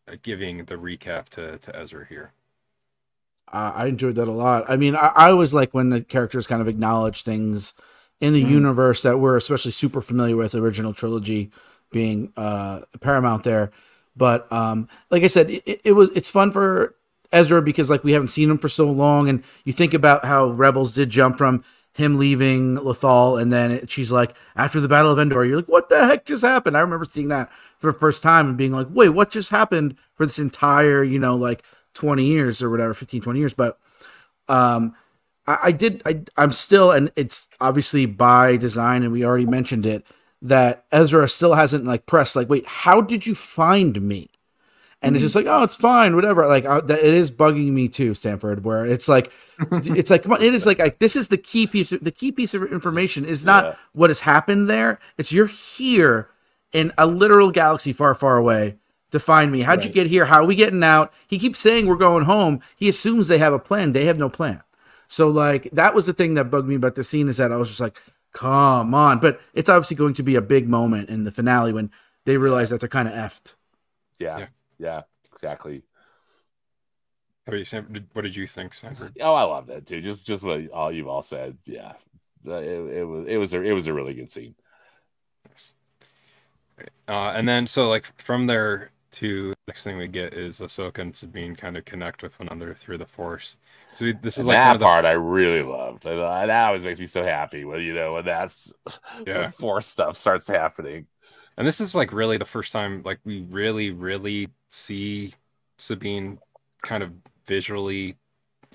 [0.07, 2.33] uh, giving the recap to to Ezra here?
[3.51, 4.65] Uh, I enjoyed that a lot.
[4.69, 7.73] I mean, I, I always like when the characters kind of acknowledge things
[8.21, 8.49] in the Mhm.
[8.51, 11.51] universe that we're especially super familiar with, the original trilogy
[11.91, 13.71] being uh, paramount there.
[14.15, 16.95] But um, like I said, it, it was it's fun for
[17.31, 20.47] Ezra because like we haven't seen him for so long, and you think about how
[20.49, 25.11] Rebels did jump from him leaving Lothal, and then it, she's like, after the Battle
[25.11, 26.77] of Endor, you're like, what the heck just happened?
[26.77, 29.97] I remember seeing that for the first time and being like, wait, what just happened
[30.13, 33.53] for this entire, you know, like 20 years or whatever, 15, 20 years.
[33.53, 33.79] But
[34.47, 34.95] um,
[35.45, 39.85] I, I did, I, I'm still, and it's obviously by design, and we already mentioned
[39.85, 40.05] it,
[40.41, 44.29] that Ezra still hasn't like pressed, like, wait, how did you find me?
[45.01, 46.45] And it's just like, oh, it's fine, whatever.
[46.45, 48.65] Like, uh, that it is bugging me too, Stanford.
[48.65, 49.31] Where it's like,
[49.71, 51.93] it's like, come on, it is like, this is the key piece.
[51.93, 53.75] Of, the key piece of information is not Yeah.
[53.93, 54.99] what has happened there.
[55.17, 56.27] It's you're here
[56.73, 58.75] in a literal galaxy far, far away
[59.11, 59.61] to find me.
[59.61, 60.25] How'd you get here?
[60.25, 61.13] How are we getting out?
[61.27, 62.59] He keeps saying we're going home.
[62.75, 63.93] He assumes they have a plan.
[63.93, 64.61] They have no plan.
[65.07, 67.55] So like that was the thing that bugged me about the scene is that I
[67.55, 67.99] was just like,
[68.31, 69.19] come on.
[69.19, 71.91] But it's obviously going to be a big moment in the finale when
[72.25, 73.55] they realize that they're kind of effed.
[74.19, 74.47] Yeah, Yeah.
[74.77, 75.83] yeah, exactly.
[77.45, 78.07] How about you, Sam?
[78.13, 79.17] What did you think, Stanford?
[79.21, 80.01] Oh, I love that too.
[80.01, 81.57] Just just what all you've all said.
[81.65, 81.93] Yeah,
[82.45, 84.55] Uh, it, it was it was a it was a really good scene.
[85.49, 85.73] Nice.
[87.07, 91.15] Uh, and then so like from there to next thing we get is Ahsoka and
[91.15, 93.57] Sabine kind of connect with one another through the Force.
[93.93, 96.07] So we, this is And like one that of the part I really loved.
[96.07, 98.71] I, I- that always makes me so happy when you know when that's
[99.25, 99.33] Yeah.
[99.33, 101.07] when force stuff starts happening.
[101.57, 105.33] And this is like really the first time like we really, really see
[105.77, 106.39] Sabine
[106.83, 107.11] kind of
[107.47, 108.17] visually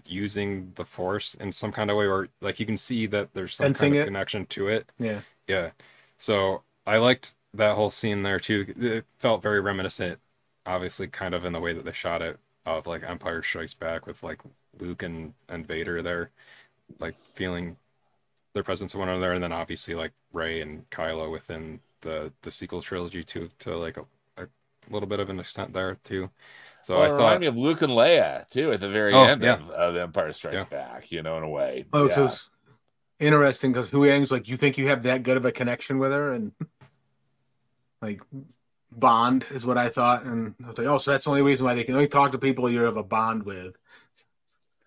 [0.06, 3.56] using the force in some kind of way or like you can see that there's
[3.56, 4.02] some Sensing kind of it.
[4.02, 4.90] connection to it.
[4.98, 5.22] Yeah.
[5.48, 5.72] Yeah.
[6.18, 8.74] So I liked that whole scene there too.
[8.78, 10.20] It felt very reminiscent,
[10.66, 14.06] obviously kind of in the way that they shot it of like Empire Strikes Back
[14.06, 14.40] with like
[14.80, 16.30] Luke and, and Vader there,
[17.00, 17.76] like feeling
[18.54, 22.50] their presence of one another, and then obviously like Rey and Kylo within the the
[22.50, 24.04] sequel trilogy too, to like a,
[24.42, 24.46] a
[24.90, 26.30] little bit of an extent there too.
[26.82, 29.12] So well, I it thought, reminded me of Luke and Leia too at the very
[29.12, 29.54] Oh, end yeah.
[29.54, 31.10] of, of Empire Strikes Back.
[31.12, 31.86] You know, in a way.
[31.92, 32.14] Oh, yeah.
[32.14, 32.50] so it's
[33.20, 36.32] interesting because Huyang's like, you think you have that good of a connection with her,
[36.32, 36.52] and
[38.02, 38.20] like
[38.98, 41.64] bond is what I thought, and I was like, oh, so that's the only reason
[41.66, 43.76] why they can only talk to people you have a bond with.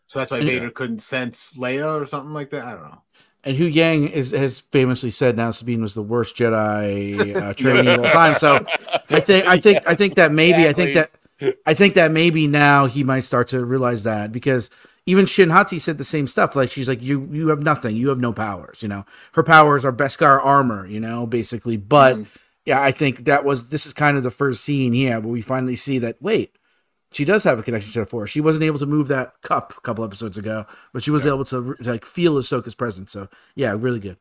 [0.08, 0.46] So that's why Yeah.
[0.54, 2.66] Vader couldn't sense Leia or something like that.
[2.66, 3.02] I don't know.
[3.44, 8.00] And Huyang is, has famously said now Sabine was the worst Jedi uh, trainee of
[8.04, 8.36] all time.
[8.36, 8.66] So
[9.10, 11.12] I think I think I think that maybe I think that
[11.66, 14.70] I think that maybe now he might start to realize that because
[15.06, 16.56] even Shin Hati said the same stuff.
[16.56, 18.82] Like she's like, you you have nothing, you have no powers.
[18.82, 20.86] You know, her powers are Beskar armor.
[20.86, 21.78] You know, basically.
[21.78, 22.28] But Mhm.
[22.68, 25.42] Yeah, I think that was this is kind of the first scene here where we
[25.42, 26.22] finally see that.
[26.22, 26.54] Wait.
[27.10, 28.30] She does have a connection to the Force.
[28.32, 31.46] She wasn't able to move that cup a couple episodes ago, but she was able
[31.46, 33.14] to, to like feel Ahsoka's presence.
[33.14, 34.18] So yeah, really good.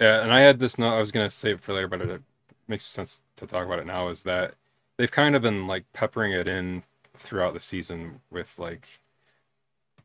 [0.00, 2.22] Yeah, and I had this note I was gonna save it for later, but it
[2.68, 4.08] makes sense to talk about it now.
[4.10, 4.54] Is that
[4.96, 6.84] they've kind of been like peppering it in
[7.18, 8.86] throughout the season with like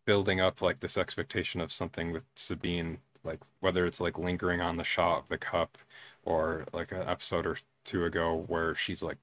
[0.06, 2.98] building up like this expectation of something with Sabine,
[3.28, 5.78] like whether it's like lingering on the shot of the cup
[6.26, 9.18] or like an episode or two ago where she's like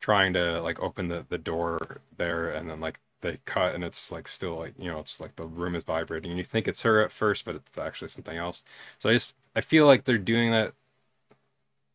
[0.00, 4.12] trying to like open the, the door there and then like they cut and it's
[4.12, 6.30] like still like you know it's like the room is vibrating.
[6.30, 8.62] And you think it's her at first but it's actually something else.
[8.98, 10.74] So i just i feel like they're doing that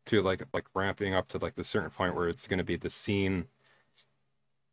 [0.05, 2.75] to like like ramping up to like the certain point where it's going to be
[2.75, 3.47] the scene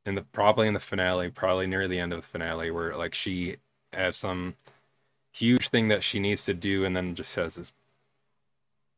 [0.07, 3.15] in the probably in the finale probably near the end of the finale where like
[3.15, 3.57] she
[3.93, 4.55] has some
[5.33, 7.73] huge thing that she needs to do and then just has this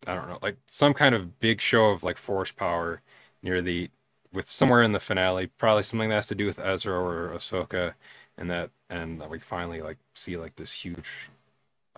[0.06, 3.00] i don't know like some kind of big show of like force power
[3.42, 3.90] near the
[4.32, 7.94] with somewhere in the finale, probably something that has to do with Ezra or Ahsoka,
[8.38, 11.28] and that and that we finally like see like this huge,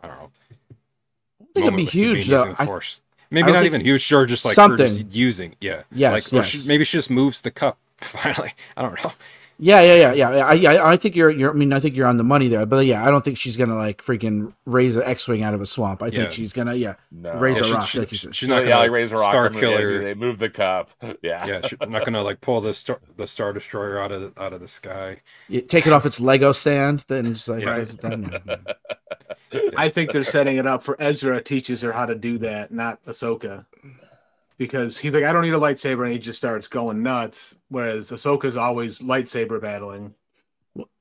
[0.02, 0.30] I don't know.
[1.40, 2.54] I think it'd be huge though.
[2.58, 3.00] I, force.
[3.30, 6.46] Maybe not even huge, or just like something just using, yeah, yes, like yes.
[6.46, 8.54] she, maybe she just moves the cup finally.
[8.76, 9.12] I don't know.
[9.58, 10.46] Yeah, yeah, yeah, yeah.
[10.46, 11.50] I, yeah, I think you're, you're.
[11.50, 12.66] I mean, I think you're on the money there.
[12.66, 15.66] But yeah, I don't think she's gonna like freaking raise an X-wing out of a
[15.66, 16.02] swamp.
[16.02, 16.22] I Yeah.
[16.22, 17.34] think she's gonna, yeah, No.
[17.34, 18.34] raise Yeah, a she- rock, she- like you said.
[18.34, 19.30] She's not gonna like like, raise a rock.
[19.30, 20.02] star and- yeah, killer.
[20.02, 20.90] They move the cup.
[21.22, 21.46] Yeah.
[21.46, 24.52] Yeah, she's not gonna like pull the star the star destroyer out of the, out
[24.52, 25.20] of the sky.
[25.48, 27.70] You take it off its Lego stand, then just like Yeah.
[27.70, 28.00] write it
[29.52, 29.60] yeah.
[29.76, 33.04] I think they're setting it up for Ezra teaches her how to do that, not
[33.06, 33.66] Ahsoka.
[34.56, 37.56] Because he's like, I don't need a lightsaber, and he just starts going nuts.
[37.68, 40.14] Whereas Ahsoka's always lightsaber battling.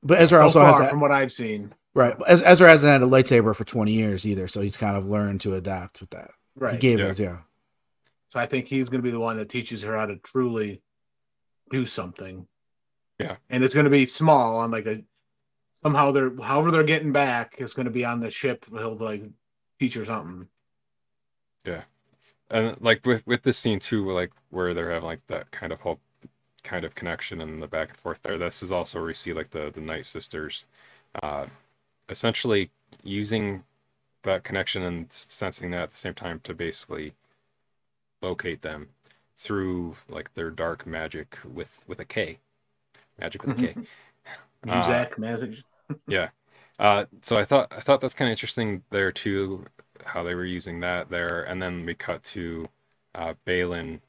[0.02, 1.72] But Ezra so also far, has that, from what I've seen.
[1.94, 2.16] right.
[2.26, 5.40] Ez- Ezra hasn't had a lightsaber for twenty years either, so he's kind of learned
[5.42, 6.30] to adapt with that.
[6.56, 6.80] Right, He Right.
[6.80, 7.06] gave Yeah.
[7.06, 7.38] us, yeah.
[8.30, 10.82] So I think he's going to be the one that teaches her how to truly
[11.70, 12.48] do something.
[13.20, 13.36] Yeah.
[13.48, 15.02] And it's going to be small on like a
[15.84, 18.64] somehow they're however they're getting back is going to be on the ship.
[18.70, 19.22] He'll like
[19.78, 20.48] teach her something.
[22.50, 25.80] And like with with this scene too like where they're having like that kind of
[25.80, 26.00] whole
[26.62, 29.32] kind of connection and the back and forth there this is also where you see
[29.32, 30.64] like the the night sisters
[31.22, 31.46] uh
[32.08, 32.70] essentially
[33.02, 33.64] using
[34.22, 37.14] that connection and sensing that at the same time to basically
[38.22, 38.88] locate them
[39.36, 42.38] through like their dark magic with with a k.
[43.18, 43.76] Magic with a k.
[44.66, 45.62] Uh, Muzak, Mazik.
[46.78, 49.66] uh, so I thought I thought that's kind of interesting there too,
[50.04, 52.68] how they were using that there, and then we cut to
[53.14, 54.00] uh, Baylan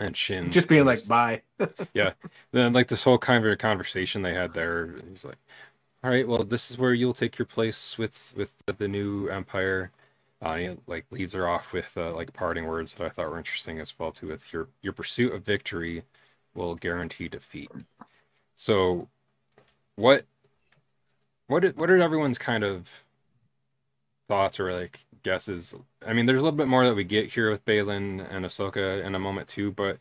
[0.00, 1.42] and Shin Just being like, bye.
[1.94, 2.12] Yeah,
[2.52, 4.94] then like this whole kind of conversation they had there.
[5.10, 5.36] He's like,
[6.02, 9.28] "All right, well, this is where you'll take your place with with the, the new
[9.28, 9.90] empire."
[10.40, 13.38] Uh, he like leaves her off with uh, like parting words that I thought were
[13.38, 14.28] interesting as well too.
[14.28, 16.02] With your your pursuit of victory
[16.54, 17.70] will guarantee defeat.
[18.56, 19.08] So,
[19.96, 20.26] what
[21.46, 23.04] what i- what are everyone's kind of
[24.32, 25.74] thoughts or like guesses?
[26.06, 29.04] I mean, there's a little bit more that we get here with Baylan and Ahsoka
[29.04, 29.98] in a moment too, but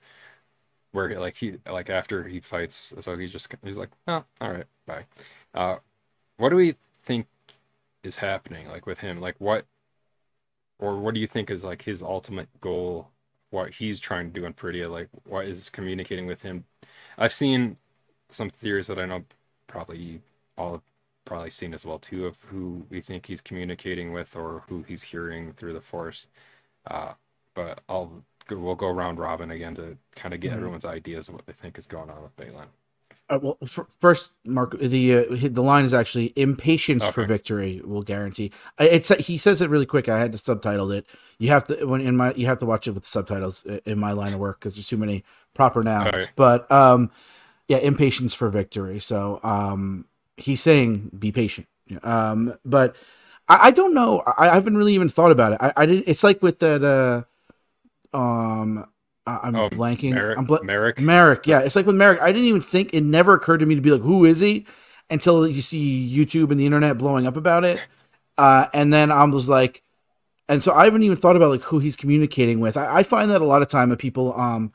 [0.92, 4.52] where he, like he like after he fights so he's just he's like oh all
[4.52, 5.06] right bye.
[5.54, 5.78] Uh
[6.38, 7.28] what do we think
[8.04, 9.22] is happening like with him?
[9.22, 9.66] Like what
[10.80, 13.10] or what do you think is like his ultimate goal
[13.50, 16.66] what he's trying to do in Peridea like what is communicating with him?
[17.18, 17.78] I've seen
[18.32, 19.26] some theories that I know
[19.68, 20.22] probably
[20.58, 20.82] all have
[21.26, 25.04] probably seen as well too of who we think he's communicating with or who he's
[25.04, 26.28] hearing through the force
[26.90, 27.14] uh
[27.56, 30.56] but I'll we'll go round robin again to kind of get Mhm.
[30.58, 32.68] everyone's ideas of what they think is going on with Baylan.
[33.30, 37.28] Uh, well, f- first, Marc, the uh, the line is actually "impatience for Okay.
[37.28, 40.10] victory will guarantee." It's he says it really quick.
[40.10, 41.06] I had to subtitle it.
[41.40, 44.12] You have to when in my you have to watch it with subtitles in my
[44.12, 46.12] line of work because there's too many proper nouns.
[46.14, 46.36] Alright.
[46.36, 47.10] But um,
[47.70, 49.00] yeah, impatience for victory.
[49.00, 50.06] So um,
[50.42, 51.68] he's saying be patient.
[52.04, 52.96] Um, but
[53.48, 54.22] I, I don't know.
[54.38, 55.58] I, I haven't really even thought about it.
[55.62, 56.08] I, I didn't.
[56.08, 56.84] It's like with that.
[56.84, 57.24] Uh,
[58.18, 58.86] um,
[59.28, 60.14] I- I'm Oh, blanking.
[60.14, 62.20] Marrok, I'm bla- Marrok, Marrok, yeah, it's like with Marrok.
[62.22, 64.66] I didn't even think it never occurred to me to be like, who is he?
[65.10, 67.80] Until you see YouTube and the internet blowing up about it,
[68.38, 69.84] uh, and then I was like,
[70.48, 72.78] and so I haven't even thought about like who he's communicating with.
[72.78, 74.72] I, I find that a lot of time of people, um,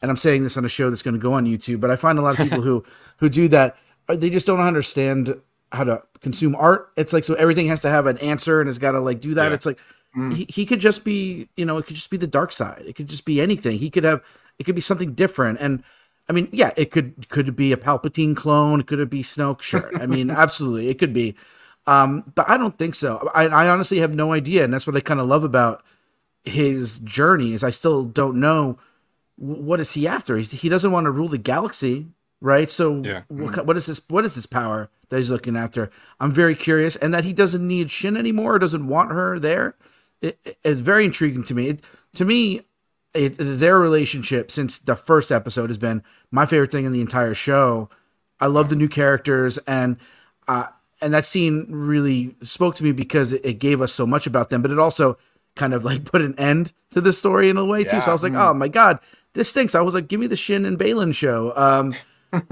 [0.00, 1.96] and I'm saying this on a show that's going to go on YouTube, but I
[1.96, 2.84] find a lot of people who
[3.18, 3.76] who do that,
[4.16, 5.40] they just don't understand
[5.72, 6.90] how to consume art.
[6.96, 9.34] It's like so everything has to have an answer and has got to like do
[9.34, 9.48] that.
[9.48, 9.54] Yeah.
[9.54, 9.78] It's like
[10.16, 10.34] Mm.
[10.34, 12.82] he, he could just be you know it could just be the dark side.
[12.84, 13.78] It could just be anything.
[13.78, 14.20] He could have
[14.58, 15.60] it could be something different.
[15.60, 15.84] And
[16.28, 18.82] i mean yeah it could could it be a palpatine clone.
[18.82, 19.62] Could it be snoke?
[19.62, 19.88] Sure.
[20.02, 20.88] I mean absolutely.
[20.88, 21.36] It could be.
[21.86, 23.30] Um but i don't think so.
[23.36, 24.64] I, I honestly have no idea.
[24.64, 25.84] And that's what i kind of love about
[26.42, 28.78] his journey is i still don't know
[29.36, 30.36] what is he after?
[30.38, 32.08] He's, he doesn't want to rule the galaxy
[32.40, 32.70] right?
[32.70, 33.22] So Yeah.
[33.28, 35.90] what, ki- what is this what is this power that he's looking after?
[36.20, 39.76] I'm very curious and that he doesn't need shin anymore or doesn't want her there?
[40.22, 41.68] It, it- it's very intriguing to me.
[41.68, 41.80] It,
[42.14, 42.62] to me
[43.12, 47.34] it, their relationship since the first episode has been my favorite thing in the entire
[47.34, 47.88] show.
[48.40, 49.96] I love the new characters and
[50.48, 50.66] uh,
[51.02, 54.50] and that scene really spoke to me because it, it gave us so much about
[54.50, 55.18] them but it also
[55.56, 58.00] kind of like put an end to the story in a way too.
[58.00, 58.98] So i was like oh my god
[59.32, 59.74] this stinks.
[59.74, 61.52] I was like give me the shin and baylan show.
[61.56, 61.94] Um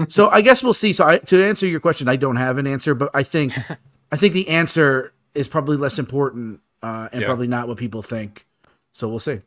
[0.07, 0.93] so I guess we'll see.
[0.93, 3.53] So I, to answer your question, I don't have an answer, but I think
[4.11, 7.27] I think the answer is probably less important uh, and Yeah.
[7.27, 8.45] probably not what people think.
[8.93, 9.39] So we'll see.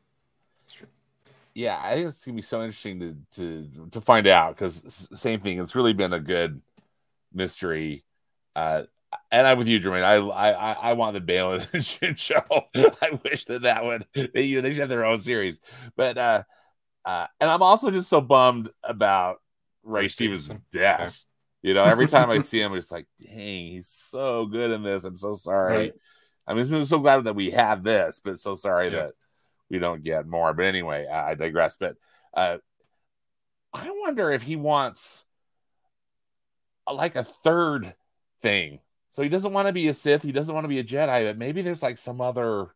[1.55, 5.41] yeah, I think it's gonna be so interesting to to to find out because same
[5.41, 5.59] thing.
[5.61, 6.63] It's really been a good
[7.33, 8.05] mystery.
[8.57, 8.85] Uh,
[9.31, 10.05] and I'm with you, Germain.
[10.05, 12.43] I I I- I want the Baylan and Shin show.
[12.75, 15.61] I wish that that would they you know, they should have their own series.
[15.97, 16.43] But uh,
[17.05, 19.42] uh, and I'm also just so bummed about
[19.83, 20.65] Ray Stevens' Stevenson.
[20.73, 21.21] death.
[21.63, 25.05] You know, every time I see him, it's like, dang, he's so good in this.
[25.05, 25.77] I'm so sorry.
[25.77, 25.93] Right.
[26.47, 28.91] I mean, I'm so glad that we have this, but so sorry Yeah.
[29.05, 29.11] that
[29.71, 30.53] we don't get more.
[30.55, 31.77] But anyway, I, I digress.
[31.77, 31.97] But
[32.35, 32.59] uh,
[33.73, 35.25] I wonder if he wants
[36.87, 37.95] a, like a third
[38.41, 38.81] thing.
[39.11, 40.23] So he doesn't want to be a Sith.
[40.23, 41.25] He doesn't want to be a Jedi.
[41.27, 42.69] But maybe there's like some other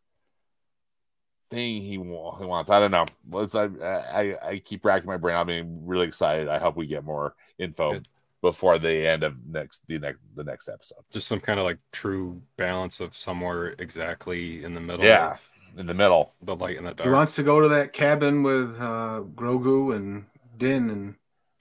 [1.49, 2.69] thing he, wa- he wants.
[2.69, 3.05] I don't know.
[3.31, 3.55] Let's.
[3.55, 5.35] I, I I keep racking my brain.
[5.35, 6.47] I'm being really excited.
[6.47, 8.07] I hope we get more info Good.
[8.41, 10.99] before the end of next the next the next episode.
[11.11, 15.05] Just some kind of like true balance of somewhere exactly in the middle.
[15.05, 15.39] Yeah, of
[15.77, 16.33] in the middle.
[16.41, 17.07] the light and the dark.
[17.07, 20.25] He wants to go to that cabin with uh, Grogu and
[20.57, 21.15] Din and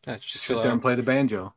[0.07, 0.72] Yeah, just just sit there out.
[0.72, 1.55] and play the banjo.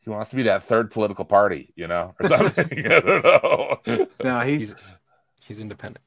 [0.00, 2.66] He wants to be that third political party, you know, or something.
[2.92, 4.06] I don't know.
[4.22, 4.74] Now he, He's
[5.46, 6.04] he's independent.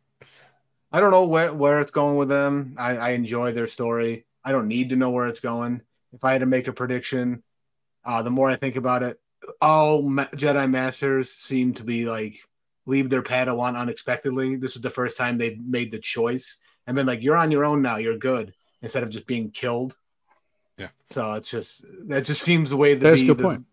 [0.92, 2.76] I don't know where where it's going with them.
[2.78, 4.26] I, I enjoy their story.
[4.44, 5.82] I don't need to know where it's going.
[6.14, 7.44] If I had to make a prediction,
[8.06, 9.20] uh, the more I think about it,
[9.62, 12.40] all ma- Jedi Masters seem to be like
[12.86, 14.56] leave their Padawan unexpectedly.
[14.56, 17.66] This is the first time they've made the choice and been like, "You're on your
[17.66, 17.98] own now.
[17.98, 19.98] You're good," instead of just being killed.
[20.78, 20.90] Yeah.
[21.10, 23.66] So it's just that just seems the way that That's a good the- point.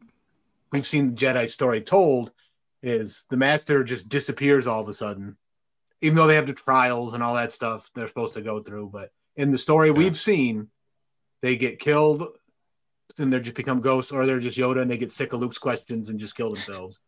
[0.72, 2.32] we've seen the Jedi story told
[2.82, 5.36] is the master just disappears all of a sudden,
[6.05, 8.90] even though they have the trials and all that stuff they're supposed to go through.
[8.92, 10.68] But in the story we've seen,
[11.40, 12.28] they get killed
[13.18, 15.59] and they just become ghosts, or they're just Yoda and they get sick of Luke's
[15.59, 17.00] questions and just kill themselves.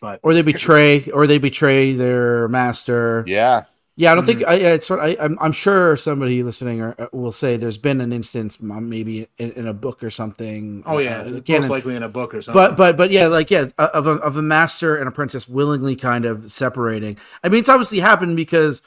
[0.00, 3.24] But Or they betray, or they betray their master.
[3.26, 3.64] yeah,
[3.98, 4.54] Yeah, I don't think I.
[4.56, 5.16] It's what I.
[5.18, 9.52] I'm, I'm sure somebody listening or, uh, will say there's been an instance, maybe in,
[9.52, 10.82] in a book or something.
[10.84, 11.68] oh yeah, uh, most canon.
[11.70, 12.60] likely in a book or something.
[12.62, 16.26] but but but yeah, like yeah, of a of a master and apprentice willingly kind
[16.26, 17.16] of separating.
[17.42, 18.82] I mean, it's obviously happened because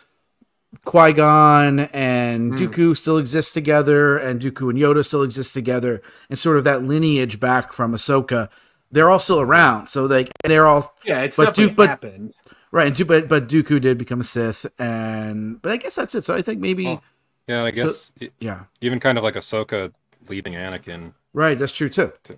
[0.86, 2.56] Qui Gon and Hmm.
[2.66, 6.84] Dooku still exist together, and Dooku and Yoda still exist together, and sort of that
[6.84, 8.50] lineage back from Ahsoka.
[8.92, 12.34] They're all still around, so like they're all yeah, it's but definitely Duke- but- happened.
[12.72, 12.88] Right.
[12.88, 16.24] And Du- but but Dooku did become a Sith, and but I guess that's it.
[16.24, 17.02] So I think maybe Oh.
[17.48, 19.92] Yeah, I guess e- yeah, even kind of like Ahsoka
[20.28, 21.14] leaving Anakin.
[21.34, 21.58] right.
[21.58, 22.12] That's true too.
[22.24, 22.38] Too.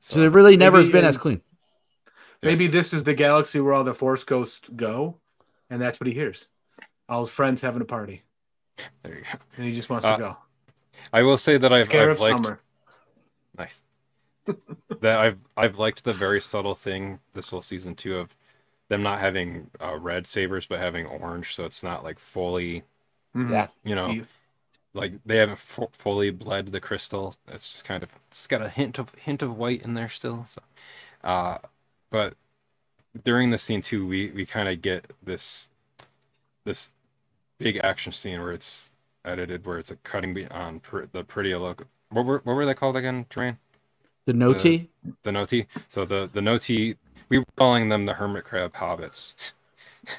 [0.00, 1.42] So it really never has been as clean.
[2.42, 5.16] Maybe this is the galaxy where all the Force ghosts go,
[5.68, 6.46] and that's what he hears.
[7.08, 8.22] All his friends having a party,
[9.02, 9.38] There you go.
[9.56, 10.36] and he just wants Uh, to go.
[11.12, 12.60] I will say that I've, I've liked summer.
[13.58, 13.80] nice
[15.00, 18.34] that I've I've liked the very subtle thing this whole season two of
[18.88, 22.84] them not having uh, red sabers but having orange, so it's not like fully
[23.36, 23.50] Mhm.
[23.52, 23.68] yeah.
[23.84, 24.26] you know You-
[24.94, 27.34] like they haven't fu- fully bled the crystal.
[27.48, 30.44] It's just kind of it's got a hint of hint of white in there still.
[30.46, 30.62] So,
[31.24, 31.58] uh,
[32.10, 32.36] but
[33.24, 35.68] during the scene too, we we kind of get this
[36.64, 36.92] this
[37.58, 38.92] big action scene where it's
[39.24, 41.86] edited, where it's a cutting be- on pr- the pretty look.
[42.10, 43.58] What were what were they called again, Terrain?
[44.26, 44.90] The Noti.
[45.22, 45.66] The Noti.
[45.88, 46.96] So the the Noti.
[47.28, 49.52] We were calling them the hermit crab hobbits.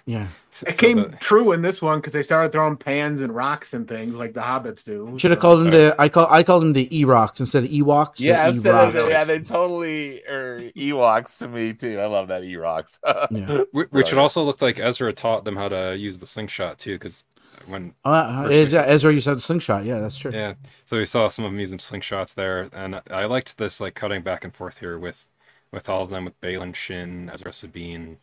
[0.06, 0.28] yeah.
[0.58, 3.34] So- It so came the- true in this one because they started throwing pans and
[3.36, 5.14] rocks and things like the hobbits do.
[5.20, 5.96] Should have So- called them the.
[6.00, 6.26] I call.
[6.32, 8.14] I called them the Erocs instead of Ewoks.
[8.20, 9.10] Yeah, they're instead of, Erocs.
[9.10, 12.00] yeah, they totally are Ewoks to me too.
[12.00, 12.98] I love that Ewoks.
[13.30, 13.46] Yeah.
[13.46, 14.14] Wh- Which Brilliant.
[14.14, 17.24] it also looked like Ezra taught them how to use the slingshot too, because
[17.68, 18.86] when Uh, is, season.
[18.86, 19.86] Ezra, you said slingshot.
[19.86, 20.32] Yeah, that's true.
[20.32, 20.56] yeah,
[20.86, 24.24] so we saw some of them using slingshots there, and I liked this like cutting
[24.24, 25.28] back and forth here with
[25.72, 28.18] with all of them with Baylan, Shin, Ezra, Sabine,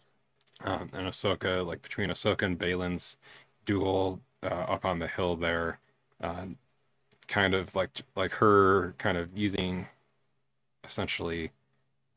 [0.63, 3.17] um, and Ahsoka, like between Ahsoka and Baylan's
[3.67, 5.79] duel uh, up on the hill there,
[6.23, 6.47] uh,
[7.29, 9.89] kind of like like her kind of using
[10.85, 11.51] essentially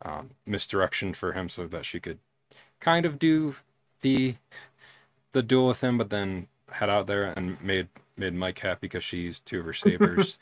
[0.04, 2.20] um, misdirection for him so that she could
[2.80, 3.56] kind of do
[4.02, 4.36] the
[5.34, 9.04] the duel with him, but then head out there and made made Mike happy because
[9.04, 10.38] she used two of her sabers.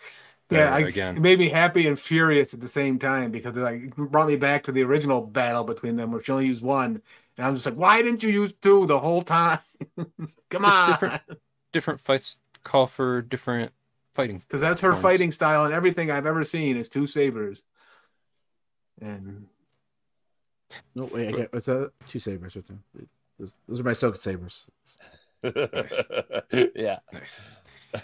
[0.51, 1.17] Yeah, I, again.
[1.17, 4.35] it made me happy and furious at the same time because it like brought me
[4.35, 7.01] back to the original battle between them, where she only used one,
[7.37, 9.59] and I'm just like, why didn't you use two the whole time?
[10.49, 11.21] Come on, different
[11.71, 13.71] different fights call for different
[14.13, 14.39] fighting.
[14.39, 15.01] because that's her forms.
[15.01, 17.63] fighting style, and everything I've ever seen is two sabers.
[19.01, 19.47] And
[20.93, 21.91] No, wait, I get what's that?
[22.07, 22.83] Two sabers with them.
[23.39, 24.65] Those, those are my Ahsoka sabers.
[26.75, 26.99] yeah.
[27.11, 27.47] Nice.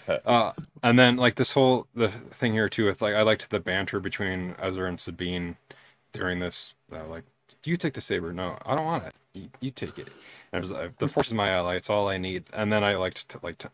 [0.26, 3.60] uh, and then like this whole the thing here too with like I liked the
[3.60, 5.56] banter between Ezra and Sabine
[6.12, 6.74] during this.
[6.92, 7.24] Uh, like,
[7.62, 8.32] do you take the saber?
[8.32, 9.14] No, I don't want it.
[9.32, 10.08] You, you take it.
[10.52, 11.76] And it was like, the force is my ally.
[11.76, 12.44] It's all I need.
[12.52, 13.70] And then I liked to like, to,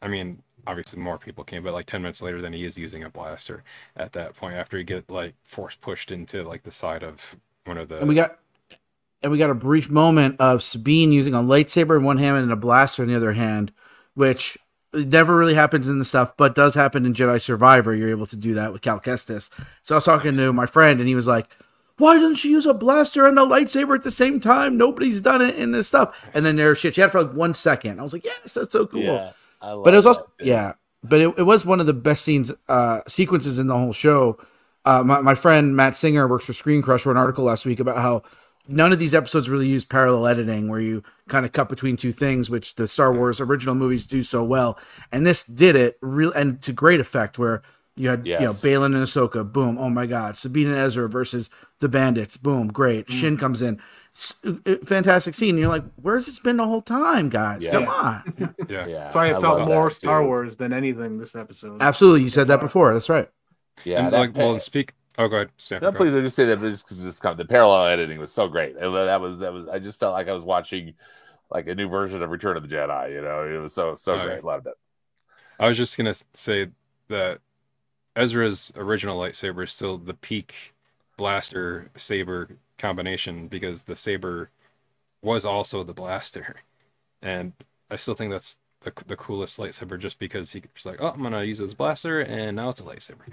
[0.00, 3.04] I mean, obviously more people came, but like ten minutes later, then he is using
[3.04, 3.62] a blaster
[3.96, 7.78] at that point after he get like force pushed into like the side of one
[7.78, 7.98] of the.
[7.98, 8.38] And we got
[9.22, 12.52] and we got a brief moment of Sabine using a lightsaber in one hand and
[12.52, 13.72] a blaster in the other hand,
[14.14, 14.58] which
[14.94, 17.94] never really happens in the stuff, but does happen in Jedi Survivor.
[17.94, 19.50] You're able to do that with Cal Kestis.
[19.82, 21.46] So I was talking to my friend, and he was like,
[21.98, 24.76] "Why doesn't she use a blaster and a lightsaber at the same time?
[24.76, 27.54] Nobody's done it in this stuff." And then there, shit, she had for like one
[27.54, 28.00] second.
[28.00, 30.74] I was like, "Yes, that's so cool." Yeah, I love but it was also yeah,
[31.02, 34.38] but it, it was one of the best scenes uh sequences in the whole show.
[34.84, 37.78] Uh, my, my friend Matt Singer works for Screen Crush wrote an article last week
[37.78, 38.22] about how
[38.68, 42.12] none of these episodes really use parallel editing where you kind of cut between two
[42.12, 44.78] things, which the Star Wars original movies do so well.
[45.10, 47.62] And this did it real and to great effect where
[47.94, 48.62] you had you know Yes.
[48.62, 51.50] Baylan and Ahsoka, boom, oh my god, Sabine and Ezra versus
[51.80, 53.10] the bandits, boom, great.
[53.10, 53.80] Shin comes in.
[54.14, 55.50] S- uh, fantastic scene.
[55.50, 57.64] And you're like, where's this been the whole time, guys?
[57.64, 57.72] Yeah.
[57.72, 58.34] Come on.
[58.68, 58.86] yeah.
[58.86, 60.26] Yeah, That's why it I felt more that, Star too.
[60.26, 61.82] Wars than anything this episode.
[61.82, 62.22] Absolutely.
[62.22, 62.92] You said that before.
[62.94, 63.28] That's right.
[63.84, 64.94] Yeah, and that like, well, and speak.
[65.18, 65.82] Oh, go ahead, Sam.
[65.82, 66.14] No, please.
[66.14, 68.76] I just say that just because this kind of, the parallel editing was so great.
[68.76, 69.68] And That was that was.
[69.68, 70.94] I just felt like I was watching
[71.50, 73.12] like a new version of Return of the Jedi.
[73.12, 74.42] You know, it was so so Oh, great.
[74.42, 74.50] yeah.
[74.50, 74.74] Loved it.
[75.58, 76.68] I was just gonna say
[77.08, 77.40] that
[78.16, 80.74] Ezra's original lightsaber is still the peak
[81.16, 84.50] blaster saber combination because the saber
[85.22, 86.56] was also the blaster,
[87.22, 87.52] and
[87.90, 91.22] I still think that's the the coolest lightsaber just because he was like, oh, I'm
[91.22, 93.26] gonna use this blaster, and now it's a lightsaber.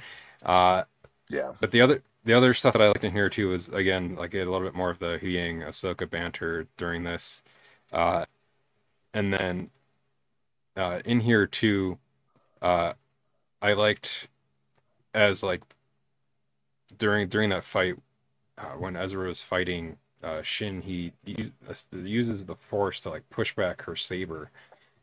[0.43, 0.84] Uh,
[1.30, 4.15] Yeah, but the other the other stuff that I liked in here too is again
[4.15, 7.41] like a little bit more of the Huyang Ahsoka banter during this,
[7.93, 8.25] uh,
[9.13, 9.69] and then
[10.75, 11.99] uh, in here too,
[12.61, 12.93] uh,
[13.61, 14.27] I liked
[15.13, 15.61] as like
[16.97, 17.95] during during that fight
[18.57, 21.13] uh, when Ezra was fighting uh, Shin, he
[21.69, 24.51] uh, uses the Force to like push back her saber,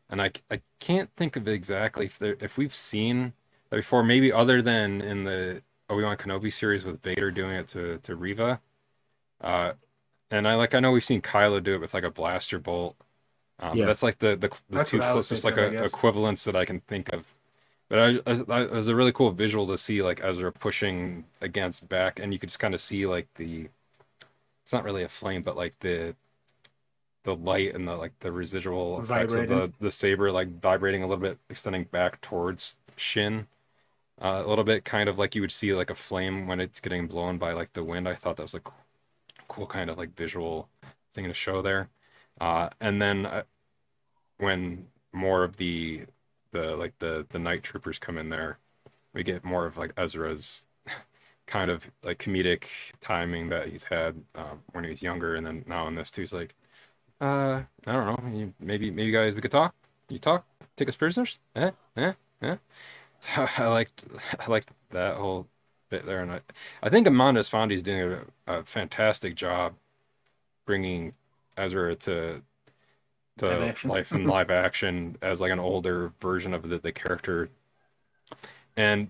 [0.09, 3.33] and I I can't think of exactly if there if we've seen
[3.69, 7.97] that before, maybe other than in the Obi-Wan Kenobi series with Vader doing it to
[7.99, 8.59] to Riva.
[9.41, 9.73] Uh,
[10.31, 12.95] and I like I know we've seen Kylo do it with like a blaster bolt.
[13.59, 13.85] Um, Yeah.
[13.85, 15.71] that's like the the, the two what I was closest like thinking of, I a,
[15.83, 15.89] guess.
[15.93, 17.25] equivalents that I can think of.
[17.89, 21.25] But I, I, I- it was a really cool visual to see like Ezra pushing
[21.41, 23.69] against back, and you could just kind of see like the
[24.63, 26.15] it's not really a flame, but like the
[27.23, 31.07] the light and the like the residual effects of the the saber like vibrating a
[31.07, 33.47] little bit, extending back towards Shin.
[34.19, 37.07] A little bit, kind of like you would see like a flame when it's getting
[37.07, 38.07] blown by like the wind.
[38.09, 38.75] I thought that was a cool,
[39.49, 40.69] cool kind of like visual
[41.13, 41.89] thing to show there.
[42.41, 43.43] Uh, and then uh,
[44.39, 46.05] when more of the
[46.51, 48.59] the like the the night troopers come in there,
[49.13, 50.65] we get more of like Ezra's
[51.47, 52.65] kind of like comedic
[53.01, 56.21] timing that he's had um, when he was younger, and then now in this too,
[56.21, 56.55] he's like,
[57.21, 59.75] uh, I don't know, maybe maybe guys we could talk.
[60.09, 60.45] You talk,
[60.77, 62.57] take us prisoners, eh, eh, eh.
[63.37, 64.03] I liked
[64.39, 65.47] I liked that whole
[65.89, 66.41] bit there, and I
[66.81, 69.73] I think Eman Esfandi's doing a, a fantastic job
[70.65, 71.13] bringing
[71.57, 72.41] Ezra to
[73.37, 77.49] to Live life in live action as like an older version of the, the character.
[78.75, 79.09] And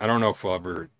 [0.00, 0.90] I don't know if we'll ever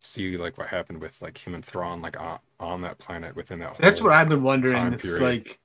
[0.00, 3.58] see like what happened with like him and Thrawn like on, on that planet within
[3.60, 3.78] that.
[3.78, 4.92] That's what I've been wondering.
[4.92, 5.22] It's period.
[5.22, 5.58] like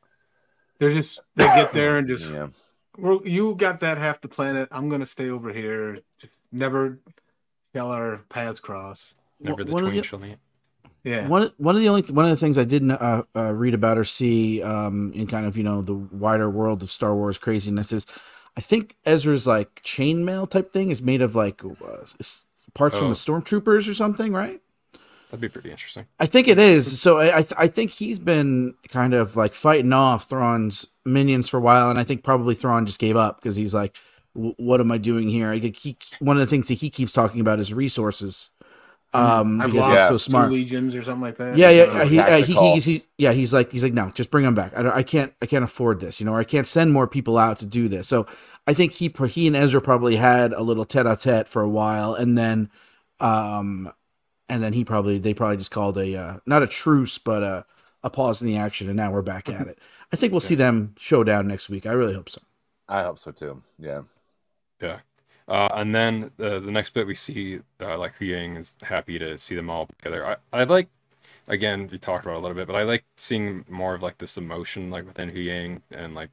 [0.79, 2.47] they're just they get there and just yeah.
[2.97, 4.69] Well, you got that half the planet.
[4.71, 5.99] I'm gonna stay over here.
[6.19, 6.99] Just never
[7.75, 9.15] shall our paths cross.
[9.39, 10.37] Never the One of twain the- shall meet.
[11.03, 11.27] Yeah.
[11.27, 13.97] One one of the only one of the things I didn't uh, uh, read about
[13.97, 17.91] or see um, in kind of you know the wider world of Star Wars craziness
[17.91, 18.05] is,
[18.55, 23.07] I think Ezra's like chainmail type thing is made of like uh, s- parts from
[23.07, 23.09] Oh.
[23.09, 24.61] the stormtroopers or something, right?
[25.33, 26.05] That'd be pretty interesting.
[26.19, 27.01] I think it is.
[27.01, 31.49] So I I, th- I think he's been kind of like fighting off Thrawn's minions
[31.49, 33.97] for a while, and I think probably Thrawn just gave up because he's like,
[34.33, 37.11] "What am I doing here?" I think he one of the things that he keeps
[37.11, 38.51] talking about is resources,
[39.13, 40.51] um, I've because lost he's so two smart.
[40.51, 41.55] legions or something like that.
[41.57, 42.05] Yeah, yeah, yeah.
[42.05, 42.73] He, uh, he, tactical.
[42.73, 44.75] he's, he, yeah, he's like, he's like, no, just bring him back.
[44.75, 47.37] I, I can't, I can't afford this, you know, or I can't send more people
[47.37, 48.07] out to do this.
[48.07, 48.25] So
[48.65, 52.37] I think he, he and Ezra probably had a little tete-a-tete for a while, and
[52.37, 52.71] then,
[53.19, 53.91] um,
[54.49, 57.65] and then he probably, they probably just called a, uh, not a truce, but a,
[58.03, 59.79] a pause in the action, and now we're back at it.
[60.11, 61.85] I think we'll see them show down next week.
[61.85, 62.41] I really hope so.
[62.87, 63.61] I hope so too.
[63.79, 64.03] Yeah.
[64.81, 64.99] Yeah.
[65.47, 69.37] Uh, and then the the next bit we see, uh, like Huyang is happy to
[69.37, 70.25] see them all together.
[70.25, 70.89] I, I like,
[71.47, 74.17] again, we talked about it a little bit, but I like seeing more of like
[74.19, 76.31] this emotion like within Huyang and like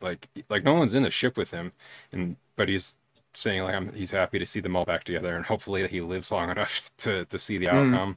[0.00, 1.72] like like no one's in the ship with him,
[2.12, 2.94] and but he's
[3.36, 6.32] saying like I'm, he's happy to see them all back together, and hopefully he lives
[6.32, 7.92] long enough to to see the Mm.
[7.94, 8.16] outcome.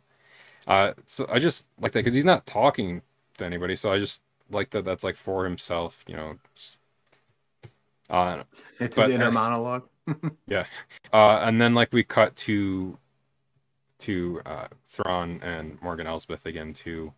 [0.67, 3.01] Uh, so I just like that because he's not talking
[3.37, 6.37] to anybody, so I just like that that's like for himself, you know.
[8.09, 8.43] Uh,
[8.79, 9.87] It's But- an inner monologue.
[10.47, 10.65] Yeah,
[11.13, 12.97] uh, and then like we cut to
[13.99, 17.13] to uh, Thrawn and Morgan Elsbeth again too, and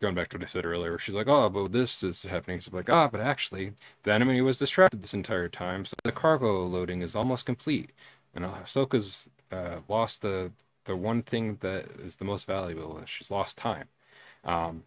[0.00, 2.70] going back to what I said earlier, she's like, "Oh, but this is happening." So
[2.74, 3.74] like, "Ah, but actually,
[4.04, 7.90] the enemy was distracted this entire time, so the cargo loading is almost complete,
[8.34, 10.52] and Ahsoka's uh, lost the
[10.84, 13.02] the one thing that is the most valuable.
[13.06, 13.88] She's lost time."
[14.44, 14.84] Um,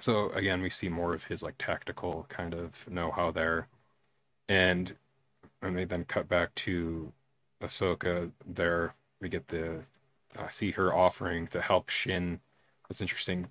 [0.00, 3.68] so again, we see more of his like tactical kind of know-how there,
[4.48, 4.96] and
[5.62, 7.12] and they then cut back to
[7.62, 8.30] Ahsoka.
[8.46, 9.84] There we get the
[10.38, 12.40] uh, see her offering to help Shin.
[12.88, 13.48] That's interesting,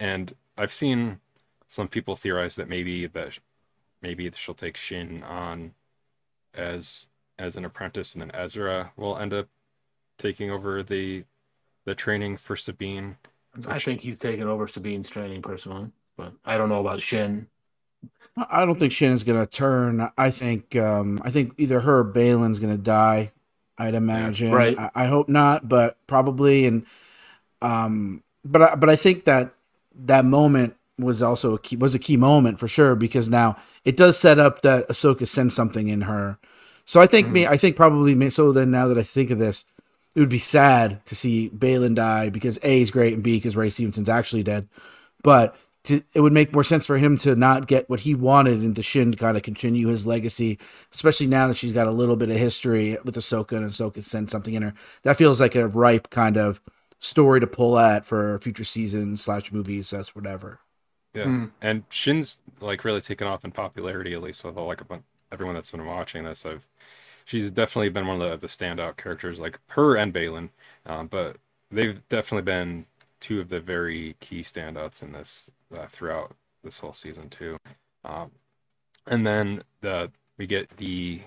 [0.00, 1.20] and I've seen
[1.68, 3.38] some people theorize that maybe that
[4.02, 5.74] maybe she'll take Shin on
[6.54, 7.06] as
[7.38, 9.48] as an apprentice, and then Ezra will end up
[10.18, 11.24] taking over the
[11.84, 13.16] the training for Sabine.
[13.66, 17.48] I think he's taken over Sabine's training personally, but I don't know about Shin.
[18.36, 20.10] I I don't think Shannon's gonna turn.
[20.16, 23.32] I think um, I think either her or Baylan's gonna die.
[23.76, 24.52] I'd imagine.
[24.52, 24.78] right.
[24.78, 26.66] I, I hope not, but probably.
[26.66, 26.86] And
[27.60, 29.52] um, but I, but I think that
[29.94, 33.96] that moment was also a key was a key moment for sure because now it
[33.96, 36.38] does set up that Ahsoka sends something in her.
[36.84, 37.48] So I think me mm.
[37.48, 39.64] I think probably me so then now that I think of this,
[40.14, 43.56] it would be sad to see Baylan die because A is great and B because
[43.56, 44.68] Ray Stevenson's actually dead.
[45.22, 48.60] But to, it would make more sense for him to not get what he wanted
[48.60, 50.58] and to Shin to kind of continue his legacy,
[50.92, 54.30] especially now that she's got a little bit of history with Ahsoka and Ahsoka sent
[54.30, 54.74] something in her.
[55.02, 56.60] That feels like a ripe kind of
[57.04, 60.60] story to pull at for future seasons slash movies, that's whatever.
[61.14, 61.52] Yeah, Mm.
[61.60, 65.04] and Shin's like really taken off in popularity, at least with all, like a bun-
[65.30, 66.44] everyone that's been watching this.
[66.46, 66.66] I've
[67.24, 70.50] she's definitely been one of the, the standout characters, like her and Baylan.
[70.86, 71.36] Um, but
[71.70, 72.86] they've definitely been
[73.20, 76.34] two of the very key standouts in this uh, throughout
[76.64, 77.58] this whole season too.
[78.04, 78.30] Um,
[79.06, 81.22] and then the we get the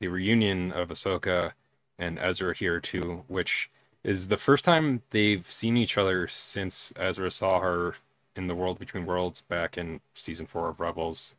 [0.00, 1.52] the reunion of Ahsoka
[1.98, 3.70] and Ezra here too, which
[4.06, 7.96] is the first time they've seen each other since Ezra saw her
[8.36, 11.36] in the World Between Worlds back in season four of Rebels.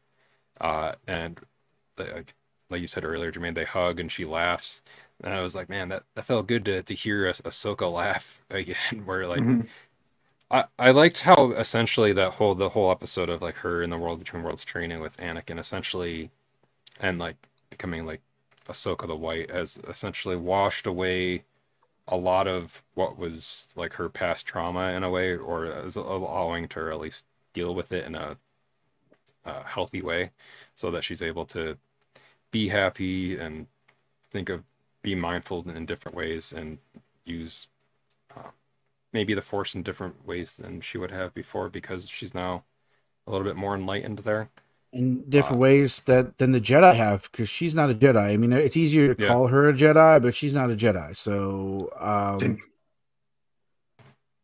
[0.62, 1.40] Uh, and
[1.98, 2.36] like,
[2.70, 4.82] like you said earlier, Germain, they hug and she laughs.
[5.24, 8.42] And I was like, man, that, that felt good to, to hear a Ahsoka laugh
[8.52, 9.68] again, where like Mhm.
[10.50, 13.98] I, I liked how essentially that whole the whole episode of like her in the
[13.98, 16.32] World Between Worlds training with Anakin essentially
[17.00, 17.38] and like
[17.70, 18.22] becoming like
[18.70, 21.46] Ahsoka the White has essentially washed away
[22.08, 26.68] a lot of what was like her past trauma in a way, or is allowing
[26.70, 28.38] to at least deal with it in a,
[29.46, 30.32] a healthy way,
[30.76, 31.78] so that she's able to
[32.52, 33.68] be happy and
[34.32, 34.64] think of
[35.02, 36.80] be mindful in different ways and
[37.26, 37.68] use
[38.36, 38.50] uh,
[39.14, 42.64] maybe the force in different ways than she would have before because she's now
[43.26, 44.50] a little bit more enlightened there.
[44.94, 48.34] In different Uh, ways that than the Jedi have, because she's not a Jedi.
[48.34, 49.28] I mean, it's easier to Yeah.
[49.28, 51.16] call her a Jedi, but she's not a Jedi.
[51.16, 52.60] So, um,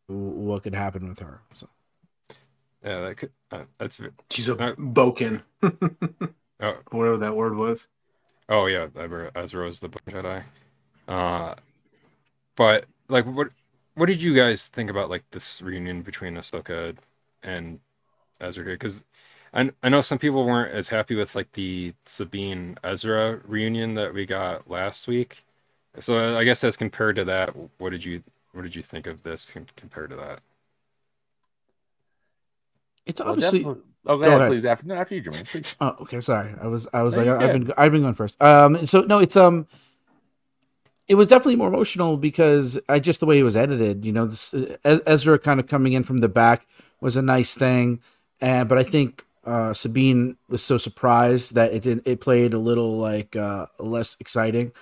[0.06, 1.40] what could happen with her?
[1.54, 1.68] So,
[2.84, 5.42] Yeah, that could, uh, that's She's a Uh, Bokken,
[6.60, 7.88] oh, whatever that word was.
[8.48, 10.44] Oh yeah, Ezra, Ezra is the Book Jedi.
[11.08, 11.54] Uh,
[12.56, 13.48] but like, what
[13.94, 16.94] what did you guys think about like this reunion between Ahsoka
[17.42, 17.80] and
[18.40, 18.74] Ezra here?
[18.74, 19.04] Because
[19.54, 24.12] I I know some people weren't as happy with like the Sabine Ezra reunion that
[24.12, 25.44] we got last week.
[26.00, 29.22] So I guess as compared to that, what did you what did you think of
[29.22, 29.46] this
[29.76, 30.40] compared to that?
[33.06, 33.60] it's obviously.
[33.60, 34.50] definitely- Oh, go, Go ahead, ahead.
[34.50, 34.64] please.
[34.66, 35.74] After, no, after you, Germain, please.
[35.80, 36.20] Oh, okay.
[36.20, 38.40] Sorry, I was I was No, like you're I've been I've been going first.
[38.42, 39.66] Um, so no, it's um,
[41.08, 44.04] it was definitely more emotional because I just the way it was edited.
[44.04, 46.66] You know, this, Ezra kind of coming in from the back
[47.00, 48.00] was a nice thing,
[48.42, 52.06] and but I think uh, Sabine was so surprised that it didn't.
[52.06, 54.72] It played a little like uh, less exciting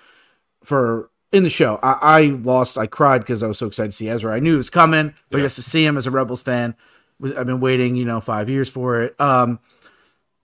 [0.63, 1.79] for in the show.
[1.83, 2.77] I, I lost.
[2.79, 4.35] I cried because I was so excited to see Ezra.
[4.35, 5.45] I knew it was coming, but Yeah.
[5.45, 6.75] just to see him as a Rebels fan,
[7.23, 9.21] I've been waiting, you know, five years for it.
[9.21, 9.61] Um,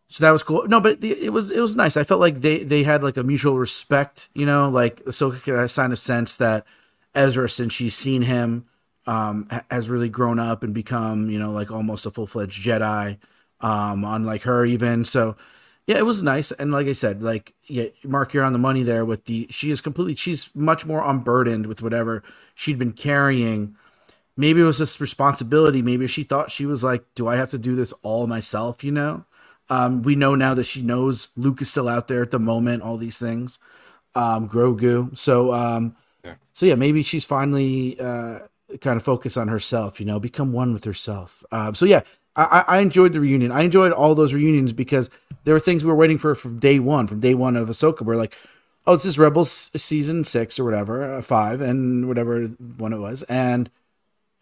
[0.06, 0.66] so that was cool.
[0.66, 1.96] No, but the, it was it was nice.
[1.96, 4.28] I felt like they they had like a mutual respect.
[4.34, 6.64] You know, like Ahsoka could have sign of sense that
[7.14, 8.66] Ezra, since she's seen him,
[9.06, 13.18] um, has really grown up and become you know like almost a full fledged Jedi.
[13.60, 15.04] Um, unlike her even.
[15.04, 15.36] So
[15.86, 16.52] yeah, it was nice.
[16.52, 19.46] And like I said, like yeah, Marc, you're on the money there with the.
[19.50, 20.14] She is completely.
[20.16, 22.22] She's much more unburdened with whatever
[22.54, 23.74] she'd been carrying.
[24.36, 25.82] Maybe it was this responsibility.
[25.82, 28.92] Maybe she thought she was like, "Do I have to do this all myself?" You
[28.92, 29.24] know.
[29.70, 32.82] Um, we know now that she knows Luke is still out there at the moment.
[32.82, 33.58] All these things,
[34.14, 35.16] um, Grogu.
[35.16, 36.34] So, um, Yeah.
[36.52, 38.40] so yeah, maybe she's finally uh,
[38.80, 40.00] kind of focus on herself.
[40.00, 41.44] You know, become one with herself.
[41.50, 42.02] Um, so yeah,
[42.44, 43.50] I, I enjoyed the reunion.
[43.50, 45.10] I enjoyed all those reunions because
[45.44, 47.06] there were things we were waiting for from day one.
[47.06, 48.34] From day one of Ahsoka, we're like,
[48.86, 53.22] oh, it's this Rebels season six or whatever, uh, five, and whatever one it was,
[53.24, 53.70] and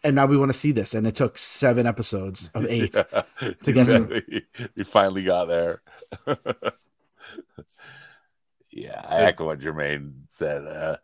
[0.03, 2.93] and now we want to see this, and it took seven episodes of eight.
[3.63, 4.45] to get to- we,
[4.75, 5.81] we finally got there.
[8.71, 10.67] yeah, I echo what Germain said.
[10.67, 10.97] Uh,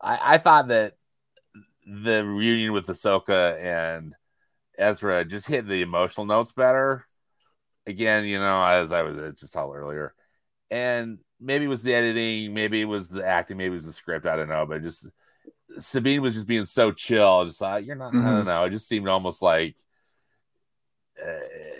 [0.00, 0.96] I, I thought that
[1.86, 4.14] the reunion with Ahsoka and
[4.78, 7.04] Ezra just hit the emotional notes better.
[7.86, 10.12] Again, you know, as I was just told earlier,
[10.70, 13.92] and maybe it was the editing, maybe it was the acting, maybe it was the
[13.92, 14.26] script.
[14.26, 15.08] I don't know, but just
[15.78, 17.40] Sabine was just being so chill.
[17.40, 18.14] I just like you're not.
[18.14, 18.22] I Mhm.
[18.36, 18.64] don't know.
[18.64, 19.76] It just seemed almost like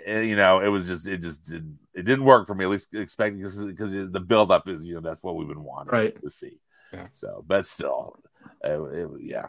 [0.08, 2.64] uh, you know, it was just it just didn't it didn't work for me.
[2.64, 5.92] At least expecting because the build up is you know that's what we've been wanting
[5.92, 6.20] Right.
[6.22, 6.58] to see.
[6.92, 7.06] Yeah.
[7.12, 8.18] So, but still,
[8.64, 9.46] it, it, yeah.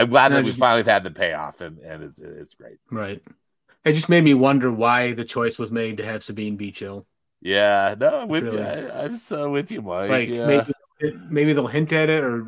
[0.00, 2.78] I'm glad No, that we just- finally had the payoff, and and it's it's great.
[2.90, 3.22] Right.
[3.84, 7.06] It just made me wonder why the choice was made to have Sabine be chill.
[7.40, 8.62] Yeah, no, I'm with really- you.
[8.64, 10.10] I, I'm so with you, Mike.
[10.10, 10.46] Like yeah.
[10.46, 12.46] maybe it, maybe they'll hint at it, or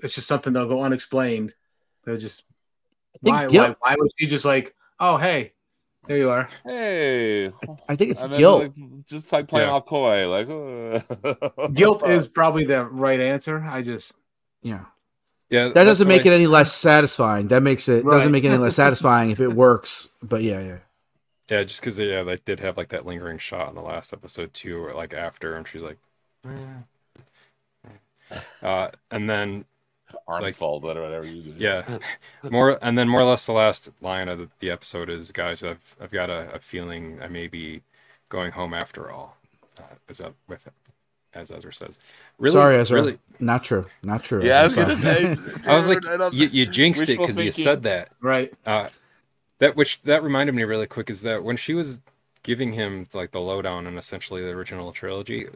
[0.00, 1.54] it's just something they'll go unexplained.
[2.04, 2.44] They'll just
[3.22, 5.54] think why guilt- why why was she just like, oh hey,
[6.06, 6.48] there you are.
[6.66, 7.46] hey,
[7.88, 8.62] I think it's and then, guilt.
[8.64, 9.72] like, just like playing Yeah.
[9.72, 13.64] all coy, like uh, Guilt is probably the right answer.
[13.66, 14.12] I just
[14.62, 14.84] yeah.
[15.50, 17.48] Yeah, That doesn't make it any less satisfying.
[17.48, 20.08] That makes it doesn't make it any less satisfying if it works.
[20.22, 20.76] But yeah, yeah.
[21.50, 24.54] Yeah, just because yeah, they did have like that lingering shot in the last episode
[24.54, 25.98] too, or like after, and she's like,
[26.46, 29.64] "Eh." uh, and then
[30.26, 31.54] arms Like- folded or whatever you do.
[31.58, 31.98] yeah,
[32.50, 35.62] more, and then more or less the last line of the, the episode is, guys,
[35.62, 37.82] I've I've got a, a feeling I may be
[38.30, 39.36] going home after all.
[39.78, 40.72] Uh, is that with it,
[41.34, 41.98] as Ezra says?
[42.38, 43.00] Really, Sorry, Ezra.
[43.00, 43.86] Really, Not true.
[44.02, 44.44] Not true.
[44.44, 44.60] yeah.
[44.60, 44.84] I was Ezra.
[44.84, 45.70] gonna say.
[45.70, 48.10] I was like, dude, you, you jinxed it because you said that.
[48.20, 48.52] right.
[48.66, 48.88] Uh,
[49.58, 52.00] that which that reminded me really quick is that when she was
[52.42, 55.46] giving him like the lowdown on essentially the original trilogy,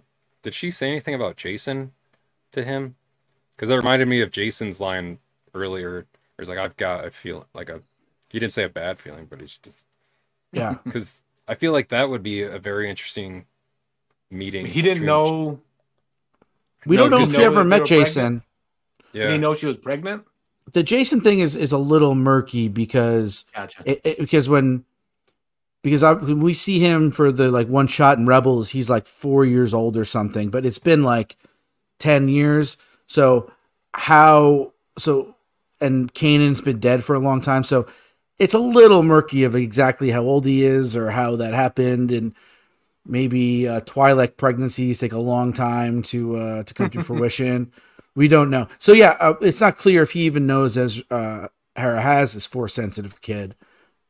[0.42, 1.90] did she say anything about Jacen
[2.52, 2.94] to him?
[3.56, 5.18] Because that reminded me of Jacen's line
[5.54, 6.06] earlier.
[6.36, 7.82] Where he's like, "I've got a feel like a,"
[8.30, 9.84] he didn't say a bad feeling, but he's just
[10.52, 10.74] yeah.
[10.84, 13.46] because I feel like that would be a very interesting
[14.30, 14.66] meeting.
[14.66, 15.60] He didn't know.
[16.86, 18.08] We No, don't know if know you ever met were pregnant?
[18.08, 18.42] Jacen.
[19.12, 20.24] Did he know she was pregnant?
[20.72, 23.82] The Jacen thing is is a little murky because Gotcha.
[23.84, 24.84] it, it- because when
[25.82, 29.06] because I, when we see him for the like one shot in Rebels, he's like
[29.06, 31.36] four years old or something, but it's been like
[31.98, 32.76] ten years.
[33.06, 33.50] So
[33.94, 35.36] how so
[35.80, 37.86] and Kanan's been dead for a long time, so
[38.38, 42.34] it's a little murky of exactly how old he is or how that happened, and
[43.08, 47.72] maybe uh, Twi'lek pregnancies take a long time to uh, to come to fruition.
[48.14, 48.68] We don't know.
[48.78, 52.46] So yeah, uh, it's not clear if he even knows as uh, Hera has this
[52.46, 53.54] force sensitive kid.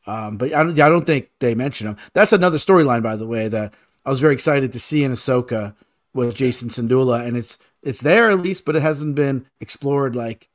[0.07, 1.97] Um, but I don't, I don't think they mention him.
[2.15, 3.75] That's another storyline, by the way, that
[4.07, 5.75] I was very excited to see in Ahsoka
[6.15, 10.49] with Jacen Syndulla, and it's it's there at least, but it hasn't been explored like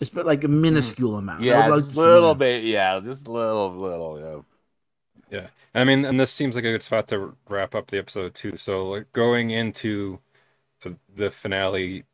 [0.00, 1.42] it's been like a minuscule amount.
[1.42, 2.64] Yeah, like a little bit.
[2.64, 4.44] Yeah, just a little, little.
[5.30, 5.46] Yeah.
[5.74, 8.56] I mean, and this seems like a good spot to wrap up the episode too.
[8.56, 10.20] So, like going into
[10.82, 12.04] the, the finale,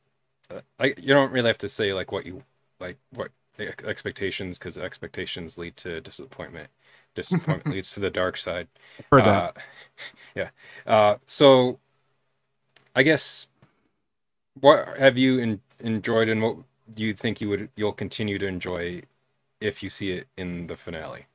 [0.50, 2.42] uh, like you don't really have to say like what you
[2.80, 6.68] like, what expectations, because expectations lead to disappointment.
[7.16, 8.68] Disappointment leads to the dark side.
[9.10, 9.28] Heard that.
[9.28, 9.52] Uh,
[10.36, 10.50] yeah.
[10.86, 11.80] Uh, so,
[12.94, 13.48] I guess,
[14.60, 16.56] what have you en- enjoyed, and what
[16.94, 19.02] do you think you would you'll continue to enjoy
[19.60, 21.26] if you see it in the finale,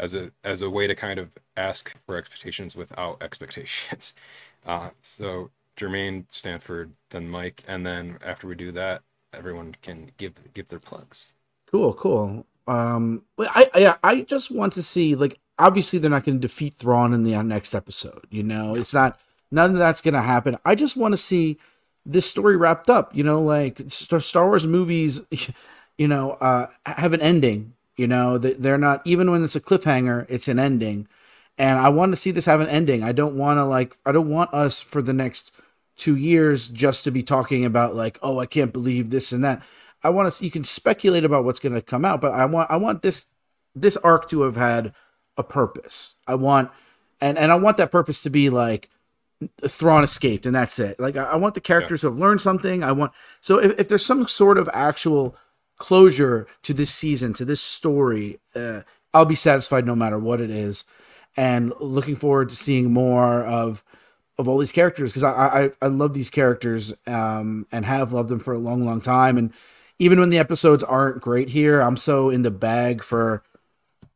[0.00, 4.14] as a as a way to kind of ask for expectations without expectations.
[4.66, 10.34] Uh, so Germain, Stanford, then Mike, and then after we do that, everyone can give
[10.54, 11.32] give their plugs.
[11.70, 12.46] Cool, cool.
[12.66, 16.74] Um, I, I, I just want to see like obviously they're not going to defeat
[16.74, 18.26] Thrawn in the uh, next episode.
[18.30, 19.20] You know, it's not
[19.50, 20.56] none of that's going to happen.
[20.64, 21.58] I just want to see
[22.04, 23.14] this story wrapped up.
[23.14, 25.22] You know, like Star Star Wars movies,
[25.98, 27.74] you know, uh, have an ending.
[28.00, 31.06] You know, They- they're not even when it's a cliffhanger, it's an ending.
[31.58, 33.02] And I want to see this have an ending.
[33.02, 35.52] I don't want to like I don't want us for the next
[35.98, 39.62] two years just to be talking about like, oh, I can't believe this and that.
[40.02, 40.42] I want to.
[40.44, 43.26] You can speculate about what's going to come out, but I want I want this
[43.74, 44.94] this arc to have had
[45.36, 46.14] a purpose.
[46.26, 46.70] I want
[47.20, 48.88] and and I want that purpose to be like
[49.66, 50.98] Thrawn escaped and that's it.
[50.98, 52.82] Like I, I want the characters to have learned something.
[52.82, 55.36] I want so if, if there's some sort of actual
[55.80, 58.82] closure to this season to this story, uh,
[59.14, 60.84] I'll be satisfied no matter what it is.
[61.36, 63.84] and looking forward to seeing more of
[64.38, 65.32] of all these characters because I,
[65.64, 69.38] I I love these characters um, and have loved them for a long, long time.
[69.38, 69.52] And
[69.98, 73.42] even when the episodes aren't great here, I'm so in the bag for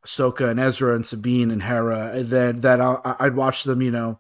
[0.04, 4.18] Ahsoka and Ezra and Sabine and Hera that that i would watch them, you know,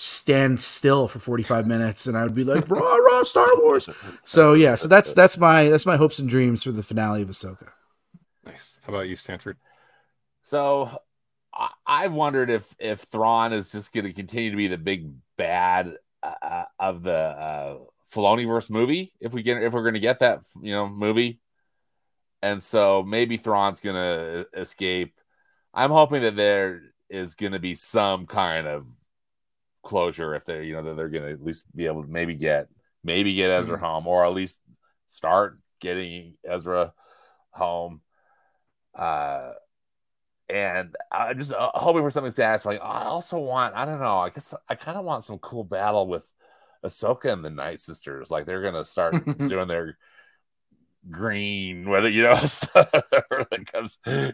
[0.00, 3.90] stand still for 45 minutes and I would be like, rah, rah, Star Wars.
[4.24, 7.28] So yeah, so that's that's my that's my hopes and dreams for the finale of
[7.28, 7.68] Ahsoka.
[8.44, 8.78] Nice.
[8.86, 9.58] How about you, Stanford?
[10.42, 10.90] So
[11.86, 15.12] I, have wondered if if Thrawn is just going to continue to be the big
[15.36, 17.78] bad uh, uh of the uh,
[18.10, 19.12] Filoniverse movie.
[19.20, 21.40] If we get if we're going to get that you know movie,
[22.40, 25.14] and so maybe Thrawn's going to escape.
[25.74, 26.80] I'm hoping that there
[27.10, 28.86] is going to be some kind of
[29.82, 32.34] closure if they're you know that they're going to at least be able to maybe
[32.34, 32.68] get
[33.02, 33.84] maybe get Ezra mm-hmm.
[33.84, 34.60] home or at least
[35.06, 36.92] start getting Ezra
[37.50, 38.00] home.
[38.94, 39.52] Uh,
[40.48, 42.80] and I'm just uh, hoping for something satisfying.
[42.80, 46.06] I also want, I don't know, I guess I kind of want some cool battle
[46.08, 46.26] with
[46.84, 48.30] Ahsoka and the Night Sisters.
[48.30, 49.96] Like they're gonna start doing their
[51.10, 54.32] green, whether you know, that comes, uh,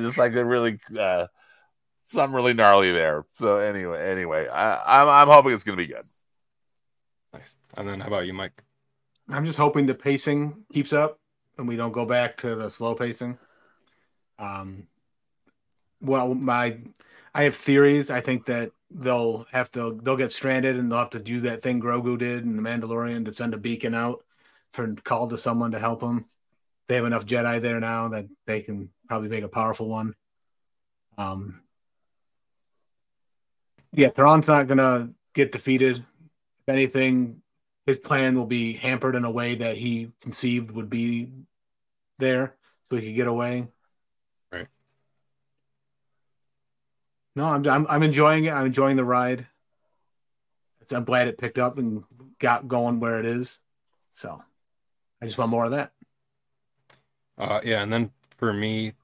[0.00, 1.26] just like they're really uh,
[2.08, 3.24] something really gnarly there.
[3.34, 6.04] So anyway, anyway, I, I'm I'm hoping it's gonna be good.
[7.32, 7.54] Nice.
[7.76, 8.62] And then how about you, Mike?
[9.28, 11.20] I'm just hoping the pacing keeps up
[11.58, 13.38] and we don't go back to the slow pacing.
[14.38, 14.86] Um,
[16.00, 16.78] well, my
[17.34, 18.10] I have theories.
[18.10, 21.62] I think that they'll have to they'll get stranded and they'll have to do that
[21.62, 24.24] thing Grogu did in the Mandalorian to send a beacon out
[24.72, 26.26] for call to someone to help them.
[26.86, 30.14] They have enough Jedi there now that they can probably make a powerful one.
[31.18, 31.62] Um,
[33.92, 35.98] yeah, Thrawn's not gonna get defeated.
[35.98, 37.42] If anything,
[37.86, 41.30] his plan will be hampered in a way that he conceived would be
[42.18, 42.56] there,
[42.90, 43.68] so he could get away.
[44.52, 44.68] Right.
[47.36, 48.52] No, I'm, I'm I'm enjoying it.
[48.52, 49.46] I'm enjoying the ride.
[50.90, 52.04] I'm glad it picked up and
[52.38, 53.58] got going where it is.
[54.12, 54.42] So
[55.20, 55.92] I just want more of that.
[57.36, 58.94] Uh, yeah, and then for me,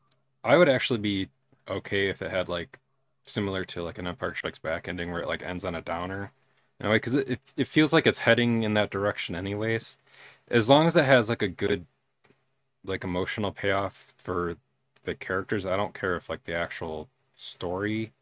[0.42, 1.28] I would actually be
[1.68, 2.78] okay if it had like
[3.24, 6.32] similar to like an Empire Strikes Back ending where it like ends on a downer.
[6.80, 9.96] Know, because it, it feels like it's heading in that direction anyways.
[10.48, 11.86] As long as it has like a good
[12.84, 14.56] like emotional payoff for
[15.04, 18.12] the characters, I don't care if like the actual story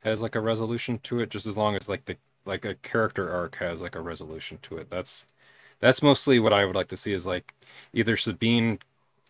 [0.00, 3.30] has like a resolution to it, just as long as like the like a character
[3.30, 4.88] arc has like a resolution to it.
[4.90, 5.26] That's
[5.80, 7.54] that's mostly what I would like to see is like
[7.92, 8.78] either Sabine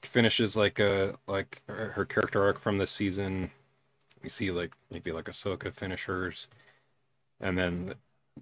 [0.03, 3.51] finishes like a like her character arc from this season.
[4.23, 6.49] We see like maybe like Ahsoka finish hers,
[7.41, 7.95] and then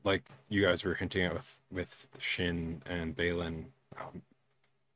[0.04, 3.64] like you guys were hinting at with with Shin and Baylan,
[4.00, 4.22] um,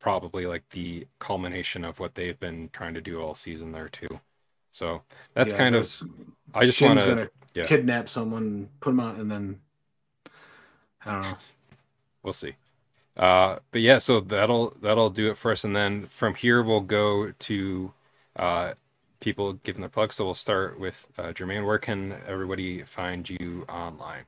[0.00, 4.20] probably like the culmination of what they've been trying to do all season there too.
[4.70, 5.02] So
[5.34, 6.02] that's yeah, kind of.
[6.54, 7.64] I just want to yeah.
[7.64, 9.60] kidnap someone, put them out, and then
[11.04, 11.38] I don't know.
[12.22, 12.54] We'll see.
[13.16, 16.80] Uh, but yeah, so that'll that'll do it for us, and then from here we'll
[16.80, 17.92] go to
[18.36, 18.74] uh,
[19.20, 20.16] people giving their plugs.
[20.16, 21.64] So we'll start with uh, Germain.
[21.64, 24.24] Where can everybody find you online?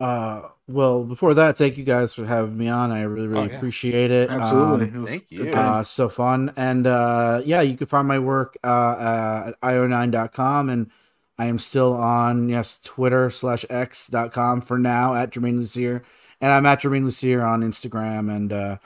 [0.00, 2.90] Uh, well, before that, thank you guys for having me on.
[2.90, 3.56] I really, really oh, yeah.
[3.56, 4.30] appreciate it.
[4.30, 4.86] Absolutely.
[4.98, 5.50] Um, thank you.
[5.50, 6.52] Uh, so fun.
[6.56, 10.70] And uh, yeah, you can find my work uh, uh at io9.com.
[10.70, 10.90] And
[11.38, 16.02] I am still on, yes, Twitter slash x.com for now at Germain Lussier.
[16.40, 18.76] And I'm at Germain Lussier on Instagram and uh,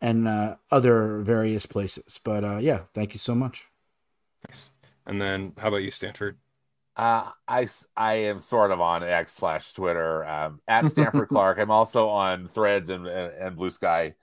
[0.00, 2.20] and uh, other various places.
[2.22, 3.67] But uh, yeah, thank you so much.
[5.08, 5.12] Nice.
[5.12, 6.36] And then how about you, Stanford?
[6.96, 11.58] Uh, I, I am sort of on X slash Twitter um, at Stanford Clark.
[11.58, 14.14] I'm also on Threads and, and, and Blue Sky.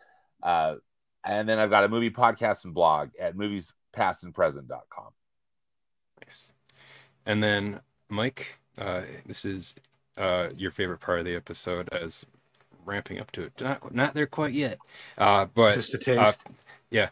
[0.43, 0.75] Uh,
[1.23, 5.11] and then I've got a movie podcast and blog at moviespastandpresent.com.
[6.21, 6.49] Nice.
[7.25, 7.79] And then,
[8.09, 9.73] Mike, uh, this is
[10.17, 12.25] uh, your favorite part of the episode as
[12.85, 13.53] ramping up to it.
[13.59, 14.77] Not, not there quite yet.
[15.17, 16.43] Uh, but just a taste.
[16.45, 16.51] Uh,
[16.91, 17.09] yeah.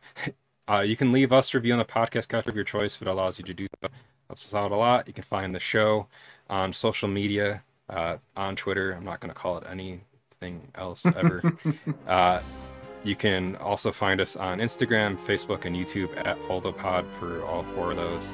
[0.70, 3.02] Uh, you can leave us a review on the podcast catcher of your choice if
[3.02, 3.90] it allows you to do so
[4.28, 5.08] helps us out a lot.
[5.08, 6.08] You can find the show
[6.50, 8.94] on social media, uh, on Twitter.
[8.94, 11.54] I'm not going to call it anything else ever.
[12.08, 12.42] uh,
[13.04, 17.92] you can also find us on Instagram, Facebook, and YouTube at HoldoPod for all four
[17.92, 18.32] of those.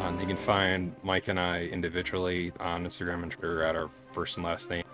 [0.00, 4.36] Um, you can find Mike and I individually on Instagram and Twitter at our first
[4.36, 4.84] and last name.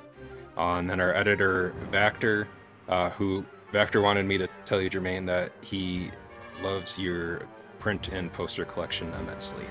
[0.56, 2.46] Uh, and then our editor, Vactor,
[2.88, 6.10] uh, who Vactor wanted me to tell you, Germain, that he
[6.62, 7.42] loves your
[7.78, 9.64] print and poster collection immensely.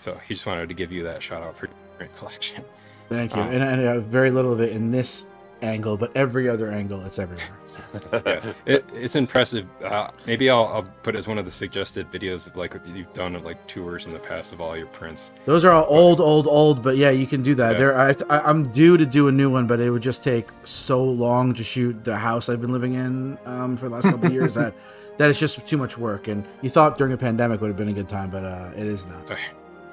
[0.00, 2.64] So he just wanted to give you that shout out for your print collection.
[3.08, 3.42] Thank you.
[3.42, 5.26] Um, and, and uh, very little of it in this
[5.62, 7.48] angle, but every other angle, it's everywhere.
[7.66, 7.80] So.
[8.26, 9.66] yeah, it, it's impressive.
[9.82, 12.86] Uh, maybe I'll, I'll put it as one of the suggested videos of like what
[12.86, 15.32] you've done of like tours in the past of all your prints.
[15.46, 17.72] Those are all old, old, old, but yeah, you can do that.
[17.72, 17.78] Yeah.
[17.78, 20.48] There, I, I, I'm due to do a new one, but it would just take
[20.64, 24.26] so long to shoot the house I've been living in um, for the last couple
[24.26, 24.74] of years that
[25.18, 26.28] that it's just too much work.
[26.28, 28.86] And you thought during a pandemic would have been a good time, but uh, it
[28.86, 29.22] is not.
[29.26, 29.38] Okay.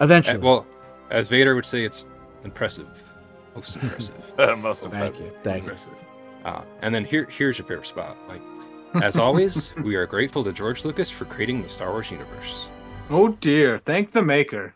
[0.01, 0.67] Eventually, Uh, well,
[1.11, 2.05] as Vader would say, it's
[2.43, 2.87] impressive,
[3.55, 4.15] most impressive.
[4.57, 5.25] Most thank impressive.
[5.25, 5.73] you, thank you.
[6.45, 8.17] Uh, and then here, here's your favorite spot.
[8.27, 8.41] Like,
[9.03, 12.67] as always, we are grateful to George Lucas for creating the Star Wars universe.
[13.09, 14.75] Oh dear, thank the maker.